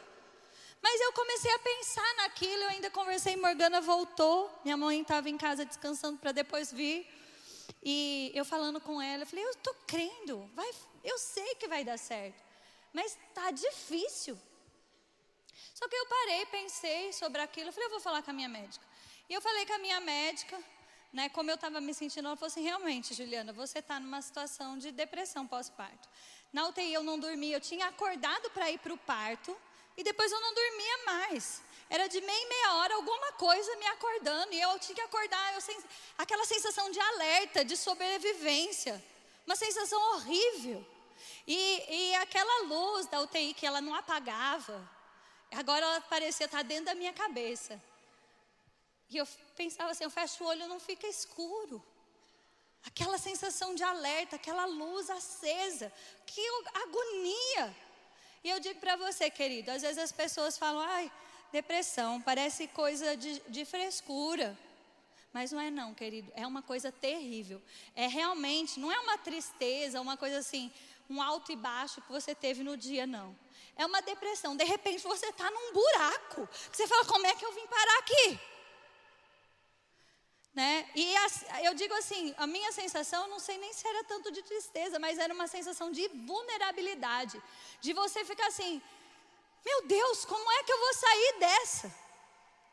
[0.83, 5.37] Mas eu comecei a pensar naquilo, eu ainda conversei, Morgana voltou, minha mãe estava em
[5.37, 7.07] casa descansando para depois vir.
[7.83, 10.69] E eu falando com ela, eu falei, eu estou crendo, vai,
[11.05, 12.46] eu sei que vai dar certo
[12.97, 14.35] mas está difícil.
[15.79, 18.85] Só que eu parei, pensei sobre aquilo, falei, eu vou falar com a minha médica.
[19.29, 20.59] E eu falei com a minha médica,
[21.13, 24.79] né, como eu estava me sentindo, ela falou assim, realmente, Juliana, você está numa situação
[24.79, 26.09] de depressão pós-parto.
[26.51, 29.55] Na UTI eu não dormia, eu tinha acordado para ir para o parto,
[29.95, 31.63] e depois eu não dormia mais.
[31.91, 35.53] Era de meia e meia hora alguma coisa me acordando, e eu tinha que acordar,
[35.53, 35.77] eu sen...
[36.17, 39.05] aquela sensação de alerta, de sobrevivência,
[39.47, 40.96] uma sensação horrível.
[41.46, 44.88] E, e aquela luz da UTI que ela não apagava,
[45.52, 47.81] agora ela parecia estar dentro da minha cabeça.
[49.09, 49.26] E eu
[49.57, 51.83] pensava assim, eu fecho o olho, não fica escuro.
[52.85, 55.92] aquela sensação de alerta, aquela luz acesa,
[56.24, 56.40] que
[56.83, 57.76] agonia.
[58.44, 61.11] E eu digo para você, querido, às vezes as pessoas falam, ai,
[61.52, 64.57] depressão, parece coisa de, de frescura.
[65.33, 67.61] Mas não é não, querido, é uma coisa terrível.
[67.94, 70.72] É realmente, não é uma tristeza, uma coisa assim,
[71.09, 73.37] um alto e baixo que você teve no dia, não.
[73.77, 74.57] É uma depressão.
[74.57, 76.49] De repente você está num buraco.
[76.73, 78.40] Você fala, como é que eu vim parar aqui?
[80.55, 80.90] Né?
[80.95, 81.14] E
[81.64, 85.19] eu digo assim, a minha sensação, não sei nem se era tanto de tristeza, mas
[85.19, 87.42] era uma sensação de vulnerabilidade.
[87.81, 88.81] De você ficar assim,
[89.64, 91.95] meu Deus, como é que eu vou sair dessa?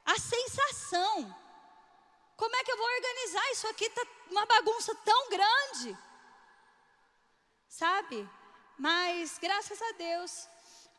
[0.06, 1.36] A sensação.
[2.38, 3.86] Como é que eu vou organizar isso aqui?
[3.86, 5.98] Está uma bagunça tão grande.
[7.74, 8.30] Sabe?
[8.78, 10.48] Mas, graças a Deus,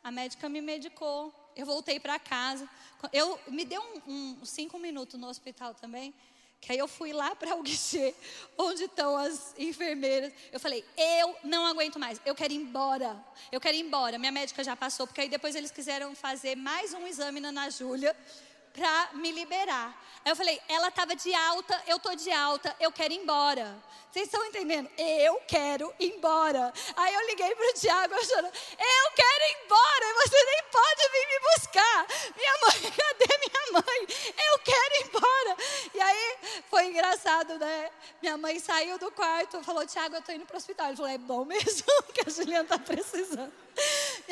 [0.03, 1.33] a médica me medicou.
[1.55, 2.67] Eu voltei para casa.
[3.13, 4.11] Eu me deu um,
[4.41, 6.13] um, cinco minutos no hospital também.
[6.59, 8.13] Que aí eu fui lá para o guichê,
[8.57, 10.33] onde estão as enfermeiras.
[10.51, 13.23] Eu falei, eu não aguento mais, eu quero ir embora.
[13.53, 14.19] Eu quero ir embora.
[14.19, 18.13] Minha médica já passou, porque aí depois eles quiseram fazer mais um exame na Júlia
[18.75, 19.95] para me liberar.
[20.23, 23.81] Aí eu falei, ela estava de alta, eu tô de alta, eu quero ir embora.
[24.11, 24.89] Vocês estão entendendo?
[24.97, 26.73] Eu quero ir embora.
[26.95, 31.27] Aí eu liguei para o Tiago, achando, eu quero ir embora, você nem pode vir
[31.27, 32.07] me buscar.
[32.35, 34.07] Minha mãe, cadê minha mãe?
[34.51, 35.57] Eu quero ir embora.
[35.93, 36.37] E aí
[36.69, 37.91] foi engraçado, né?
[38.21, 40.87] Minha mãe saiu do quarto, falou, Tiago, eu tô indo para o hospital.
[40.87, 43.53] Ele falou, é bom mesmo que a Juliana está precisando.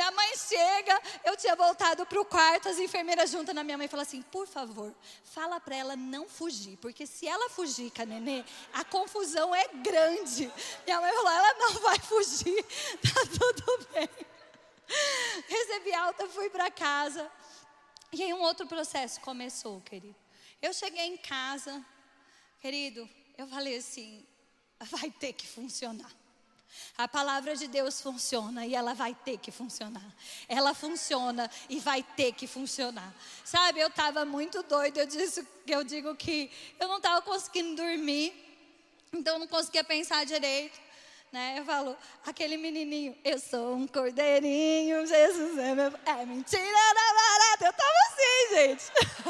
[0.04, 3.88] Minha mãe chega, eu tinha voltado para o quarto, as enfermeiras juntam na minha mãe
[3.88, 8.06] falam assim: por favor, fala para ela não fugir, porque se ela fugir com a
[8.06, 10.52] nenê, a confusão é grande.
[10.86, 12.66] Minha mãe falou: ela não vai fugir,
[13.02, 14.10] tá tudo bem.
[15.48, 17.32] Recebi alta, fui para casa.
[18.12, 20.16] E aí um outro processo começou, querido.
[20.62, 21.82] Eu cheguei em casa,
[22.60, 24.28] querido, eu falei assim:
[24.82, 26.12] vai ter que funcionar.
[26.98, 30.06] A palavra de Deus funciona e ela vai ter que funcionar.
[30.48, 33.14] Ela funciona e vai ter que funcionar.
[33.44, 35.02] Sabe, eu estava muito doida.
[35.02, 38.34] Eu disse, eu digo que eu não estava conseguindo dormir,
[39.12, 40.80] então eu não conseguia pensar direito.
[41.32, 41.56] Né?
[41.58, 45.92] Eu falo, aquele menininho, eu sou um cordeirinho, Jesus é meu.
[46.06, 47.66] É mentira da barata.
[47.66, 48.84] Eu estava assim, gente.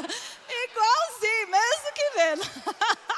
[0.64, 2.42] Igualzinho, mesmo que vendo.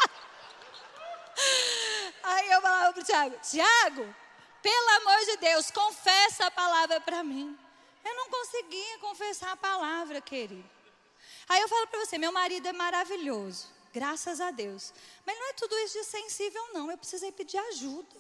[2.27, 4.15] Aí eu falava pro Tiago, Tiago,
[4.61, 7.57] pelo amor de Deus, confessa a palavra para mim.
[8.05, 10.69] Eu não conseguia confessar a palavra, querido.
[11.49, 14.93] Aí eu falo para você, meu marido é maravilhoso, graças a Deus.
[15.25, 16.91] Mas não é tudo isso de sensível, não.
[16.91, 18.17] Eu precisei pedir ajuda.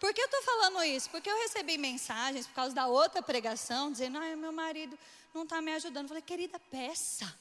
[0.00, 1.08] Por que eu estou falando isso?
[1.08, 4.98] Porque eu recebi mensagens por causa da outra pregação, dizendo, ah, meu marido
[5.32, 6.06] não está me ajudando.
[6.06, 7.32] Eu falei, querida, peça.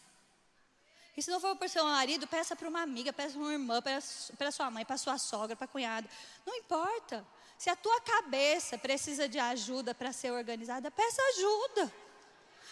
[1.16, 3.52] E se não for para o seu marido, peça para uma amiga, peça para uma
[3.52, 6.10] irmã, para sua mãe, para sua sogra, para cunhada.
[6.46, 7.26] Não importa.
[7.58, 11.94] Se a tua cabeça precisa de ajuda para ser organizada, peça ajuda.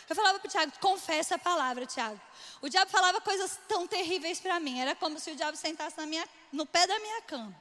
[0.09, 2.19] Eu falava para o Tiago, confessa a palavra, Tiago.
[2.61, 4.79] O diabo falava coisas tão terríveis para mim.
[4.79, 7.55] Era como se o diabo sentasse na minha, no pé da minha cama.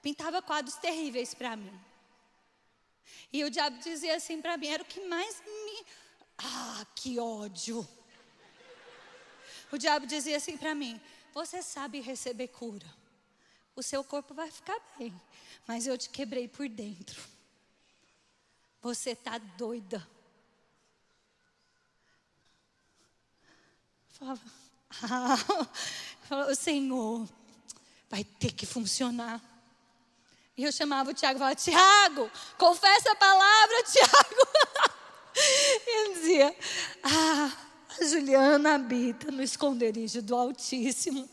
[0.00, 1.78] Pintava quadros terríveis para mim.
[3.30, 5.86] E o diabo dizia assim para mim, era o que mais me.
[6.38, 7.86] Ah, que ódio!
[9.74, 11.00] O diabo dizia assim para mim:
[11.32, 12.86] Você sabe receber cura.
[13.74, 15.12] O seu corpo vai ficar bem,
[15.66, 17.20] mas eu te quebrei por dentro.
[18.80, 20.06] Você está doida.
[24.10, 24.40] Falava,
[25.02, 27.28] ah, o Senhor
[28.08, 29.42] vai ter que funcionar.
[30.56, 34.94] E eu chamava o Tiago e falava: Tiago, confessa a palavra, Tiago.
[35.36, 36.56] E ele dizia:
[37.02, 37.63] Ah,
[38.00, 41.28] a Juliana habita no esconderijo do Altíssimo.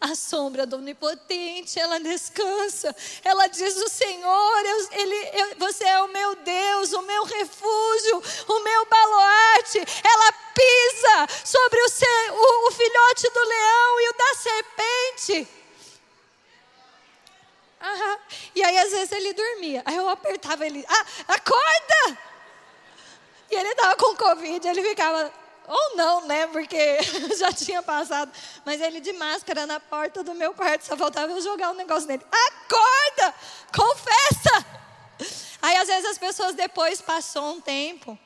[0.00, 2.94] A sombra do Onipotente, ela descansa.
[3.22, 8.22] Ela diz: O Senhor, eu, ele, eu, você é o meu Deus, o meu refúgio,
[8.48, 9.78] o meu baluarte.
[9.78, 11.86] Ela pisa sobre o,
[12.32, 15.48] o, o filhote do leão e o da serpente.
[18.54, 19.82] E aí, às vezes, ele dormia.
[19.84, 22.18] Aí eu apertava ele: Ah, acorda!
[23.50, 25.30] E ele estava com Covid, ele ficava
[25.70, 26.48] ou não, né?
[26.48, 26.98] Porque
[27.38, 28.32] já tinha passado.
[28.64, 32.08] Mas ele de máscara na porta do meu quarto, só faltava eu jogar um negócio
[32.08, 32.24] nele.
[32.30, 33.34] Acorda!
[33.72, 34.66] Confessa!
[35.62, 38.18] Aí às vezes as pessoas depois passou um tempo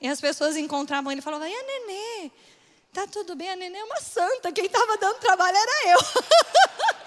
[0.00, 2.30] e as pessoas encontravam ele e falavam: "E a nenê?
[2.92, 3.50] Tá tudo bem?
[3.50, 4.50] A nenê é uma santa.
[4.50, 5.98] Quem estava dando trabalho era eu."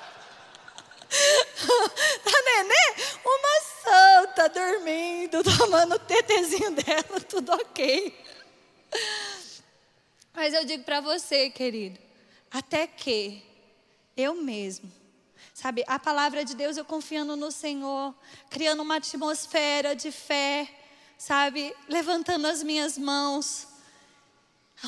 [2.27, 2.93] a nenê,
[3.25, 8.13] uma santa dormindo, tomando o tetezinho dela, tudo ok.
[10.39, 11.99] Mas eu digo para você, querido,
[12.49, 13.43] até que
[14.15, 14.89] eu mesmo
[15.53, 18.15] Sabe, a palavra de Deus, eu confiando no Senhor,
[18.49, 20.69] criando uma atmosfera de fé,
[21.17, 23.67] sabe, levantando as minhas mãos.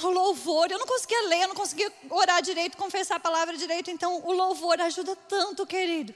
[0.02, 3.91] O louvor, eu não conseguia ler, eu não conseguia orar direito, confessar a palavra direito,
[3.91, 6.14] então o louvor ajuda tanto, querido.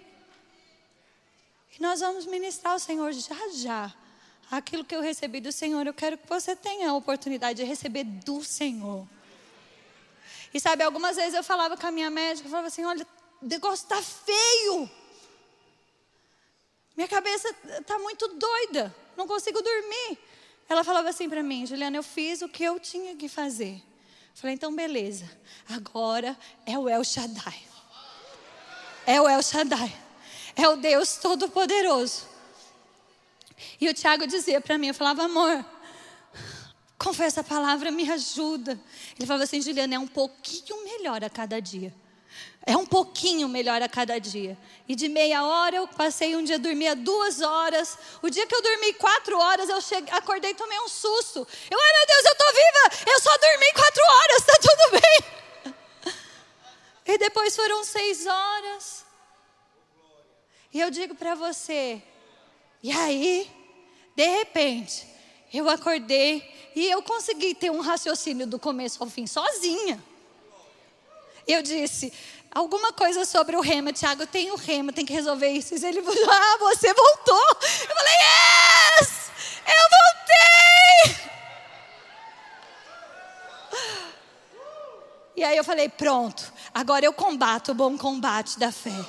[1.78, 3.94] E nós vamos ministrar ao Senhor já já.
[4.50, 8.06] Aquilo que eu recebi do Senhor, eu quero que você tenha a oportunidade de receber
[8.06, 9.06] do Senhor.
[10.56, 13.06] E sabe, algumas vezes eu falava com a minha médica, eu falava assim: olha,
[13.42, 14.90] o negócio está feio.
[16.96, 20.18] Minha cabeça está muito doida, não consigo dormir.
[20.70, 23.84] Ela falava assim para mim, Juliana, eu fiz o que eu tinha que fazer.
[24.34, 25.30] Falei, então beleza,
[25.68, 27.62] agora é o El Shaddai.
[29.06, 29.94] É o El Shaddai.
[30.56, 32.30] É o Deus Todo-Poderoso.
[33.82, 35.66] E o Tiago dizia para mim, eu falava, amor,
[37.06, 38.80] confessa a palavra, me ajuda.
[39.16, 41.94] Ele falava assim, Juliana, é um pouquinho melhor a cada dia.
[42.66, 44.58] É um pouquinho melhor a cada dia.
[44.88, 47.96] E de meia hora eu passei um dia dormia duas horas.
[48.24, 51.48] O dia que eu dormi quatro horas, eu cheguei, acordei e tomei um susto.
[51.70, 53.12] Eu, ai meu Deus, eu estou viva!
[53.12, 56.16] Eu só dormi quatro horas, está tudo bem.
[57.08, 59.06] E depois foram seis horas.
[60.74, 62.02] E eu digo para você,
[62.82, 63.48] e aí,
[64.16, 65.15] de repente,
[65.58, 66.44] eu acordei
[66.76, 70.04] e eu consegui ter um raciocínio do começo ao fim sozinha.
[71.48, 72.12] Eu disse,
[72.52, 73.94] alguma coisa sobre o rema.
[73.94, 75.76] Tiago, tem o rema, tem que resolver isso.
[75.76, 77.48] E ele falou, ah, você voltou.
[77.62, 78.14] Eu falei,
[79.00, 79.32] yes!
[79.68, 81.26] Eu voltei!
[85.36, 89.06] E aí eu falei, pronto, agora eu combato o bom combate da fé.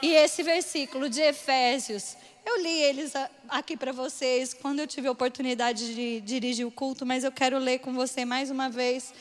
[0.00, 2.16] E esse versículo de Efésios,
[2.46, 3.12] eu li eles
[3.48, 7.58] aqui para vocês quando eu tive a oportunidade de dirigir o culto, mas eu quero
[7.58, 9.12] ler com você mais uma vez.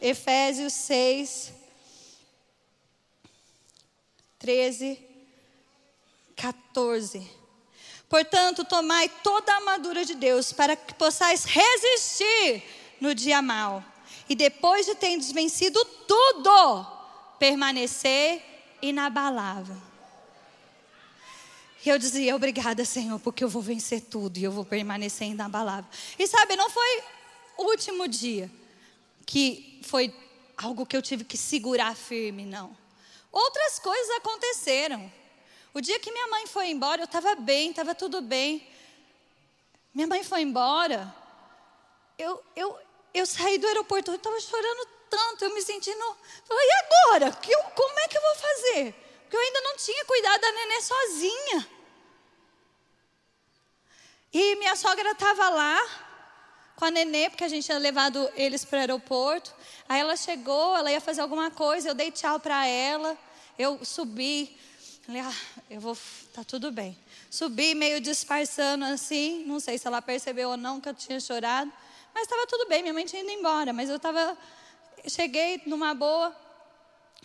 [0.00, 1.52] Efésios 6,
[4.38, 4.96] 13,
[6.36, 7.28] 14.
[8.08, 12.62] Portanto, tomai toda a armadura de Deus para que possais resistir
[13.00, 13.84] no dia mal.
[14.28, 16.86] E depois de terdes vencido tudo,
[17.40, 18.40] permanecer
[18.80, 19.87] inabalável.
[21.88, 25.90] E eu dizia, obrigada, Senhor, porque eu vou vencer tudo e eu vou permanecer inabalável.
[26.18, 27.02] E sabe, não foi
[27.56, 28.50] o último dia
[29.24, 30.14] que foi
[30.54, 32.76] algo que eu tive que segurar firme, não.
[33.32, 35.10] Outras coisas aconteceram.
[35.72, 38.68] O dia que minha mãe foi embora, eu estava bem, estava tudo bem.
[39.94, 41.10] Minha mãe foi embora,
[42.18, 42.78] eu, eu,
[43.14, 46.04] eu saí do aeroporto, eu estava chorando tanto, eu me sentindo.
[46.44, 47.32] Falei, e agora?
[47.32, 48.94] Que eu, como é que eu vou fazer?
[49.22, 51.77] Porque eu ainda não tinha cuidado da neném sozinha.
[54.32, 55.80] E minha sogra estava lá,
[56.76, 59.54] com a nenê, porque a gente tinha levado eles para o aeroporto.
[59.88, 63.16] Aí ela chegou, ela ia fazer alguma coisa, eu dei tchau para ela,
[63.58, 64.54] eu subi.
[65.06, 65.34] Falei, ah,
[65.70, 65.96] eu vou,
[66.34, 66.96] tá tudo bem.
[67.30, 71.72] Subi meio disfarçando assim, não sei se ela percebeu ou não que eu tinha chorado,
[72.14, 74.36] mas estava tudo bem, minha mãe tinha ido embora, mas eu estava,
[75.06, 76.36] cheguei numa boa,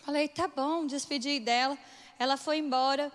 [0.05, 1.77] falei, tá bom, despedi dela,
[2.17, 3.11] ela foi embora,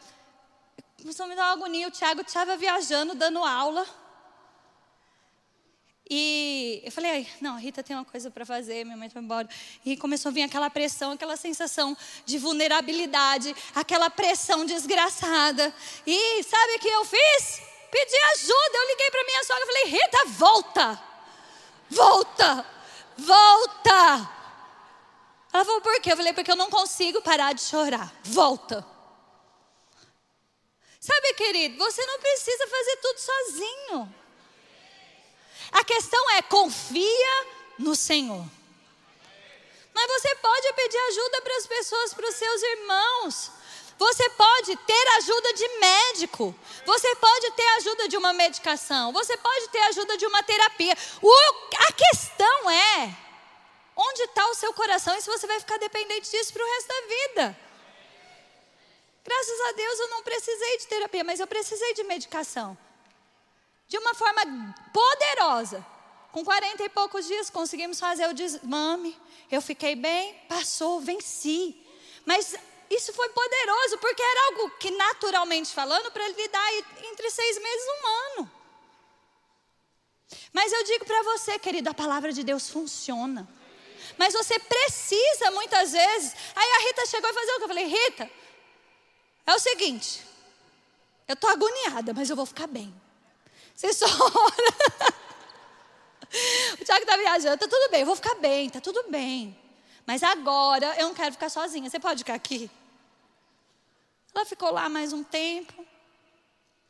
[1.01, 3.87] começou a me dar uma agonia, o Thiago estava viajando, dando aula,
[6.11, 9.47] e eu falei, não, a Rita tem uma coisa para fazer, minha mãe foi embora.
[9.85, 11.95] E começou a vir aquela pressão, aquela sensação
[12.25, 15.73] de vulnerabilidade, aquela pressão desgraçada.
[16.07, 17.61] E sabe o que eu fiz?
[17.91, 18.79] Pedi ajuda.
[18.79, 21.01] Eu liguei para minha sogra e falei, Rita, volta!
[21.91, 22.67] Volta!
[23.19, 24.31] Volta!
[25.53, 26.13] Ela falou, por quê?
[26.13, 28.11] Eu falei, porque eu não consigo parar de chorar.
[28.25, 28.98] Volta!
[31.09, 34.15] Sabe, querido, você não precisa fazer tudo sozinho.
[35.73, 37.47] A questão é: confia
[37.79, 38.45] no Senhor.
[39.95, 43.51] Mas você pode pedir ajuda para as pessoas, para os seus irmãos.
[43.99, 46.55] Você pode ter ajuda de médico.
[46.85, 49.11] Você pode ter ajuda de uma medicação.
[49.15, 50.95] Você pode ter ajuda de uma terapia.
[51.23, 51.33] O,
[51.89, 53.17] a questão é:
[53.97, 56.89] onde está o seu coração e se você vai ficar dependente disso para o resto
[56.89, 57.68] da vida?
[59.25, 62.77] Graças a Deus eu não precisei de terapia, mas eu precisei de medicação
[63.89, 65.85] de uma forma poderosa.
[66.31, 69.19] Com 40 e poucos dias conseguimos fazer o desmame.
[69.51, 71.75] Eu fiquei bem, passou, venci.
[72.25, 72.55] Mas
[72.91, 76.75] isso foi poderoso, porque era algo que, naturalmente falando, para ele dar
[77.11, 78.53] entre seis meses um ano.
[80.53, 83.49] Mas eu digo para você, querido, a palavra de Deus funciona.
[84.19, 86.35] Mas você precisa muitas vezes.
[86.55, 87.65] Aí a Rita chegou e fazer o que?
[87.65, 88.31] Eu falei, Rita,
[89.53, 90.25] é o seguinte,
[91.27, 92.95] eu estou agoniada, mas eu vou ficar bem.
[93.75, 95.15] Você só ora.
[96.81, 99.57] O Tiago está viajando, tá tudo bem, eu vou ficar bem, tá tudo bem.
[100.07, 101.89] Mas agora eu não quero ficar sozinha.
[101.89, 102.71] Você pode ficar aqui?
[104.35, 105.85] Ela ficou lá mais um tempo.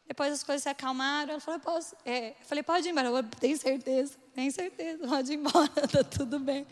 [0.07, 1.33] Depois as coisas se acalmaram.
[1.33, 1.97] Ela falou: posso?
[2.05, 2.31] É.
[2.31, 3.09] Eu falei: pode ir embora.
[3.09, 6.67] Eu tenho certeza, tenho certeza, pode ir embora, tá tudo bem.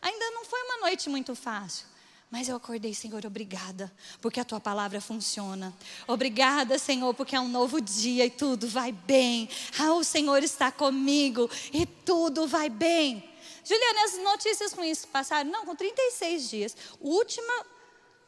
[0.00, 1.86] Ainda não foi uma noite muito fácil.
[2.32, 5.70] Mas eu acordei, Senhor, obrigada, porque a tua palavra funciona.
[6.08, 9.50] Obrigada, Senhor, porque é um novo dia e tudo vai bem.
[9.78, 13.22] Ah, o Senhor está comigo e tudo vai bem.
[13.62, 15.50] Juliana, as notícias ruins passaram?
[15.50, 16.76] Não, com 36 dias.
[16.98, 17.66] O último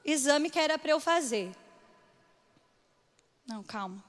[0.05, 1.51] exame que era para eu fazer.
[3.47, 4.05] Não, calma.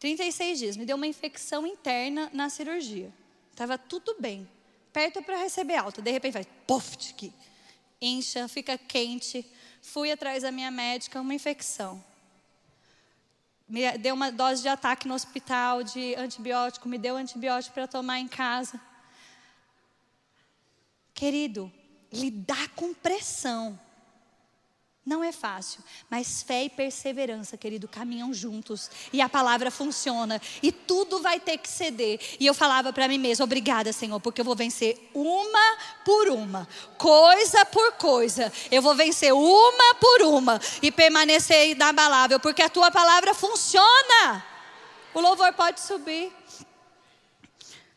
[0.00, 3.14] 36 dias, me deu uma infecção interna na cirurgia.
[3.52, 4.50] Estava tudo bem,
[4.92, 6.02] perto para receber alta.
[6.02, 7.32] De repente vai, pof, aqui
[8.00, 9.44] incha, fica quente.
[9.82, 12.02] Fui atrás da minha médica, uma infecção.
[13.68, 18.18] Me deu uma dose de ataque no hospital de antibiótico, me deu antibiótico para tomar
[18.18, 18.80] em casa.
[21.14, 21.72] Querido,
[22.12, 23.78] lidar com pressão
[25.10, 30.70] não é fácil, mas fé e perseverança, querido, caminham juntos e a palavra funciona e
[30.70, 32.20] tudo vai ter que ceder.
[32.38, 36.68] E eu falava para mim mesma: obrigada, Senhor, porque eu vou vencer uma por uma,
[36.96, 38.52] coisa por coisa.
[38.70, 44.46] Eu vou vencer uma por uma e permanecer inabalável, porque a tua palavra funciona.
[45.12, 46.32] O louvor pode subir,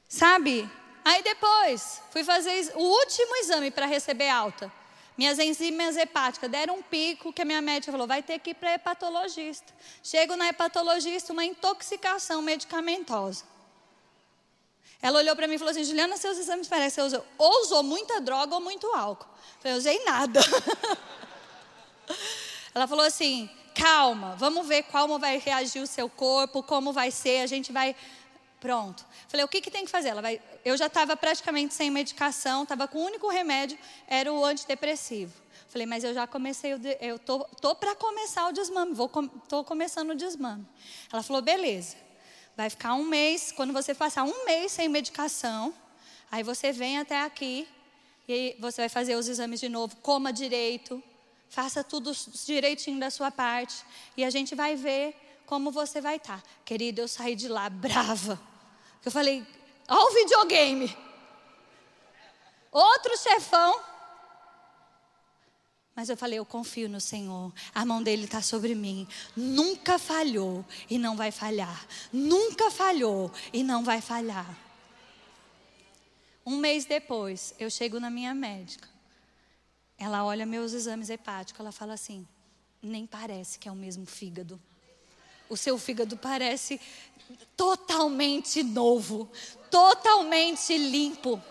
[0.09, 0.67] sabe?
[1.05, 4.82] Aí depois, fui fazer o último exame para receber alta.
[5.17, 8.53] Minhas enzimas hepáticas deram um pico que a minha médica falou: vai ter que ir
[8.55, 9.71] para hepatologista.
[10.03, 13.43] Chego na hepatologista, uma intoxicação medicamentosa.
[15.01, 17.61] Ela olhou para mim e falou assim: Juliana, seus exames parecem que você usou, ou
[17.61, 19.27] usou muita droga ou muito álcool.
[19.27, 20.39] Eu falei: eu usei nada.
[22.73, 27.41] Ela falou assim: calma, vamos ver como vai reagir o seu corpo, como vai ser,
[27.41, 27.95] a gente vai
[28.63, 29.05] Pronto.
[29.27, 30.07] Falei, o que, que tem que fazer?
[30.07, 30.41] Ela vai...
[30.63, 35.33] Eu já estava praticamente sem medicação, estava com o único remédio, era o antidepressivo.
[35.67, 39.09] Falei, mas eu já comecei, eu tô, tô para começar o desmame, vou,
[39.49, 40.65] tô começando o desmame.
[41.11, 41.97] Ela falou, beleza,
[42.55, 45.73] vai ficar um mês, quando você passar um mês sem medicação,
[46.31, 47.67] aí você vem até aqui,
[48.29, 51.03] e você vai fazer os exames de novo, coma direito,
[51.49, 52.13] faça tudo
[52.45, 53.83] direitinho da sua parte,
[54.15, 55.13] e a gente vai ver
[55.45, 56.41] como você vai estar.
[56.41, 56.47] Tá.
[56.63, 58.52] Querido, eu saí de lá brava
[59.05, 59.45] eu falei,
[59.87, 60.97] ó o videogame.
[62.71, 63.79] Outro chefão.
[65.95, 67.53] Mas eu falei, eu confio no Senhor.
[67.73, 69.07] A mão dele está sobre mim.
[69.35, 71.85] Nunca falhou e não vai falhar.
[72.11, 74.57] Nunca falhou e não vai falhar.
[76.45, 78.89] Um mês depois, eu chego na minha médica.
[79.97, 81.59] Ela olha meus exames hepáticos.
[81.59, 82.27] Ela fala assim:
[82.81, 84.59] nem parece que é o mesmo fígado.
[85.49, 86.79] O seu fígado parece
[87.55, 89.29] totalmente novo,
[89.69, 91.41] totalmente limpo.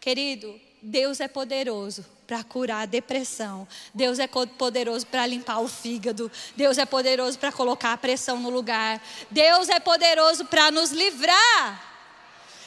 [0.00, 3.66] Querido, Deus é poderoso para curar a depressão.
[3.94, 6.30] Deus é poderoso para limpar o fígado.
[6.54, 9.02] Deus é poderoso para colocar a pressão no lugar.
[9.30, 11.94] Deus é poderoso para nos livrar.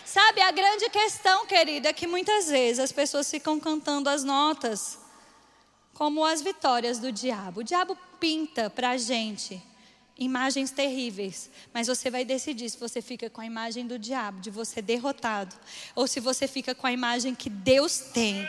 [0.06, 4.98] Sabe, a grande questão, querida, é que muitas vezes as pessoas ficam cantando as notas
[6.00, 7.60] como as vitórias do diabo.
[7.60, 9.62] O diabo pinta para a gente
[10.18, 14.50] imagens terríveis, mas você vai decidir se você fica com a imagem do diabo, de
[14.50, 15.54] você derrotado,
[15.94, 18.48] ou se você fica com a imagem que Deus tem,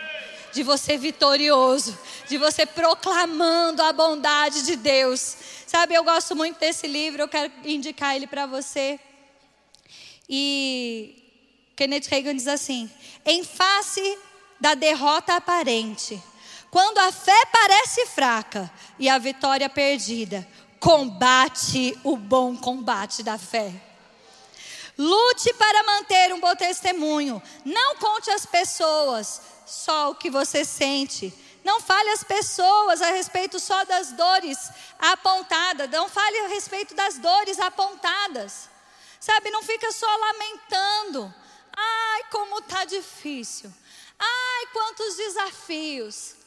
[0.53, 1.99] de você vitorioso,
[2.29, 5.37] de você proclamando a bondade de Deus.
[5.67, 8.99] Sabe, eu gosto muito desse livro, eu quero indicar ele para você.
[10.29, 12.89] E Kenneth Reagan diz assim:
[13.27, 14.19] em face
[14.61, 16.21] da derrota aparente,
[16.71, 20.47] quando a fé parece fraca e a vitória perdida,
[20.79, 23.73] combate o bom combate da fé.
[24.97, 27.43] Lute para manter um bom testemunho.
[27.65, 31.33] Não conte às pessoas só o que você sente.
[31.65, 34.59] Não fale às pessoas a respeito só das dores
[34.99, 35.91] apontadas.
[35.91, 38.69] Não fale a respeito das dores apontadas.
[39.19, 41.35] Sabe, não fica só lamentando.
[41.75, 43.73] Ai, como está difícil.
[44.19, 46.40] Ai, quantos desafios.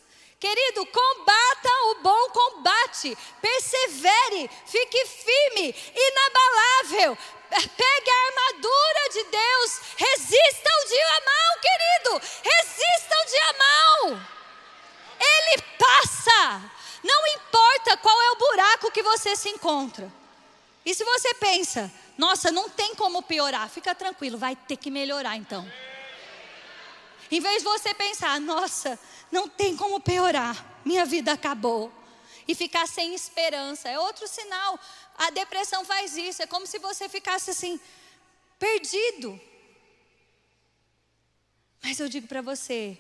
[0.43, 7.17] Querido, combata o bom combate, persevere, fique firme, inabalável,
[7.49, 14.19] pegue a armadura de Deus, resista ao dia mal, querido, resista ao dia mal.
[15.17, 16.71] Ele passa,
[17.01, 20.11] não importa qual é o buraco que você se encontra.
[20.85, 25.37] E se você pensa, nossa, não tem como piorar, fica tranquilo, vai ter que melhorar
[25.37, 25.65] então.
[27.33, 28.99] Em vez de você pensar, nossa,
[29.31, 31.91] não tem como piorar, minha vida acabou.
[32.47, 34.79] E ficar sem esperança, é outro sinal.
[35.17, 37.79] A depressão faz isso, é como se você ficasse assim,
[38.59, 39.41] perdido.
[41.81, 42.99] Mas eu digo para você,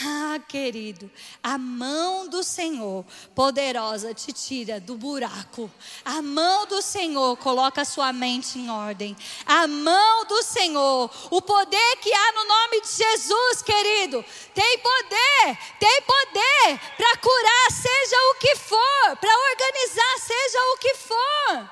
[0.00, 1.10] Ah, querido,
[1.42, 5.70] a mão do Senhor poderosa te tira do buraco.
[6.02, 9.14] A mão do Senhor coloca a sua mente em ordem.
[9.44, 14.24] A mão do Senhor, o poder que há no nome de Jesus, querido,
[14.54, 20.94] tem poder, tem poder para curar, seja o que for, para organizar, seja o que
[20.94, 21.70] for.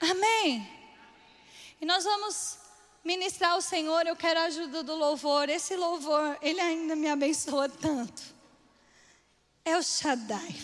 [0.00, 0.68] Amém.
[1.80, 2.58] E nós vamos
[3.08, 5.48] ministrar ao Senhor, eu quero a ajuda do louvor.
[5.48, 8.22] Esse louvor, ele ainda me abençoa tanto.
[9.64, 10.54] É o Shaddai.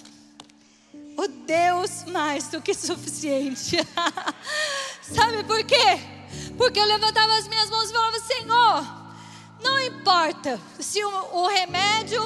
[1.17, 3.79] O Deus mais do que suficiente.
[5.01, 5.99] Sabe por quê?
[6.59, 8.85] Porque eu levantava as minhas mãos e falava: Senhor,
[9.63, 12.23] não importa se o, o remédio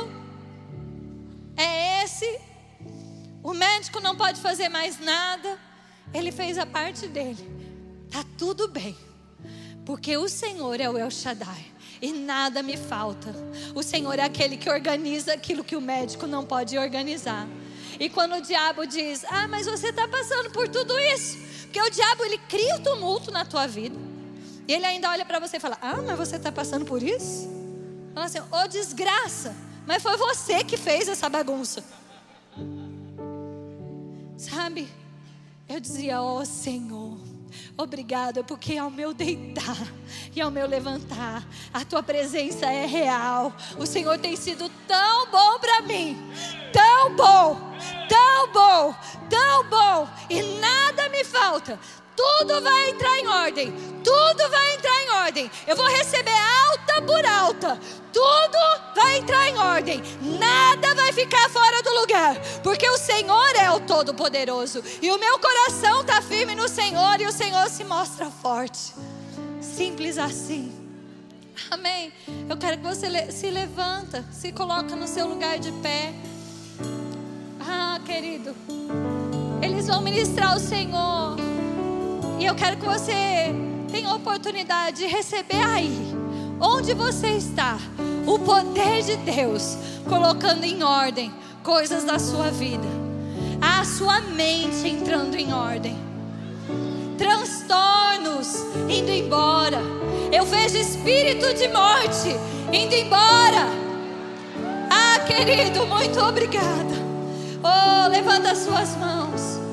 [1.57, 2.41] é esse,
[3.41, 5.61] o médico não pode fazer mais nada,
[6.13, 7.47] ele fez a parte dele.
[8.11, 9.08] Tá tudo bem.
[9.89, 11.65] Porque o Senhor é o El Shaddai
[12.03, 13.35] e nada me falta.
[13.75, 17.49] O Senhor é aquele que organiza aquilo que o médico não pode organizar.
[17.99, 21.89] E quando o diabo diz: "Ah, mas você está passando por tudo isso", porque o
[21.89, 23.99] diabo ele cria o tumulto na tua vida.
[24.69, 27.49] E ele ainda olha para você e fala: "Ah, mas você está passando por isso?"
[28.13, 31.83] Fala assim: "Ô oh, desgraça, mas foi você que fez essa bagunça."
[34.37, 34.87] Sabe?
[35.67, 37.17] Eu dizia: "Ó oh, Senhor,
[37.77, 39.77] Obrigada, porque ao meu deitar
[40.35, 43.53] e ao meu levantar, a tua presença é real.
[43.79, 46.17] O Senhor tem sido tão bom para mim,
[46.73, 47.61] tão bom,
[48.09, 48.95] tão bom,
[49.29, 51.79] tão bom, e nada me falta.
[52.19, 55.51] Tudo vai entrar em ordem, tudo vai entrar em ordem.
[55.69, 56.35] Eu vou receber
[56.67, 57.79] alta por alta,
[58.13, 58.59] tudo
[58.93, 63.79] vai entrar em ordem, nada vai ficar fora do lugar, porque o Senhor é o
[63.79, 68.95] Todo-Poderoso e o meu coração está firme no Senhor e o Senhor se mostra forte.
[69.61, 70.73] Simples assim.
[71.71, 72.13] Amém.
[72.49, 76.13] Eu quero que você se levanta, se coloca no seu lugar de pé.
[77.61, 78.57] Ah, querido,
[79.63, 81.37] eles vão ministrar o Senhor.
[82.39, 83.53] E eu quero que você
[83.91, 85.91] tenha a oportunidade de receber aí,
[86.61, 87.79] onde você está,
[88.27, 89.77] o poder de Deus
[90.09, 91.33] colocando em ordem
[91.65, 92.87] coisas da sua vida,
[93.61, 95.99] a sua mente entrando em ordem,
[97.19, 98.55] transtornos
[98.89, 99.81] indo embora.
[100.31, 102.29] Eu vejo espírito de morte
[102.73, 103.67] indo embora.
[104.89, 106.95] Ah, querido, muito obrigada.
[107.65, 109.68] Oh, levanta as suas mãos.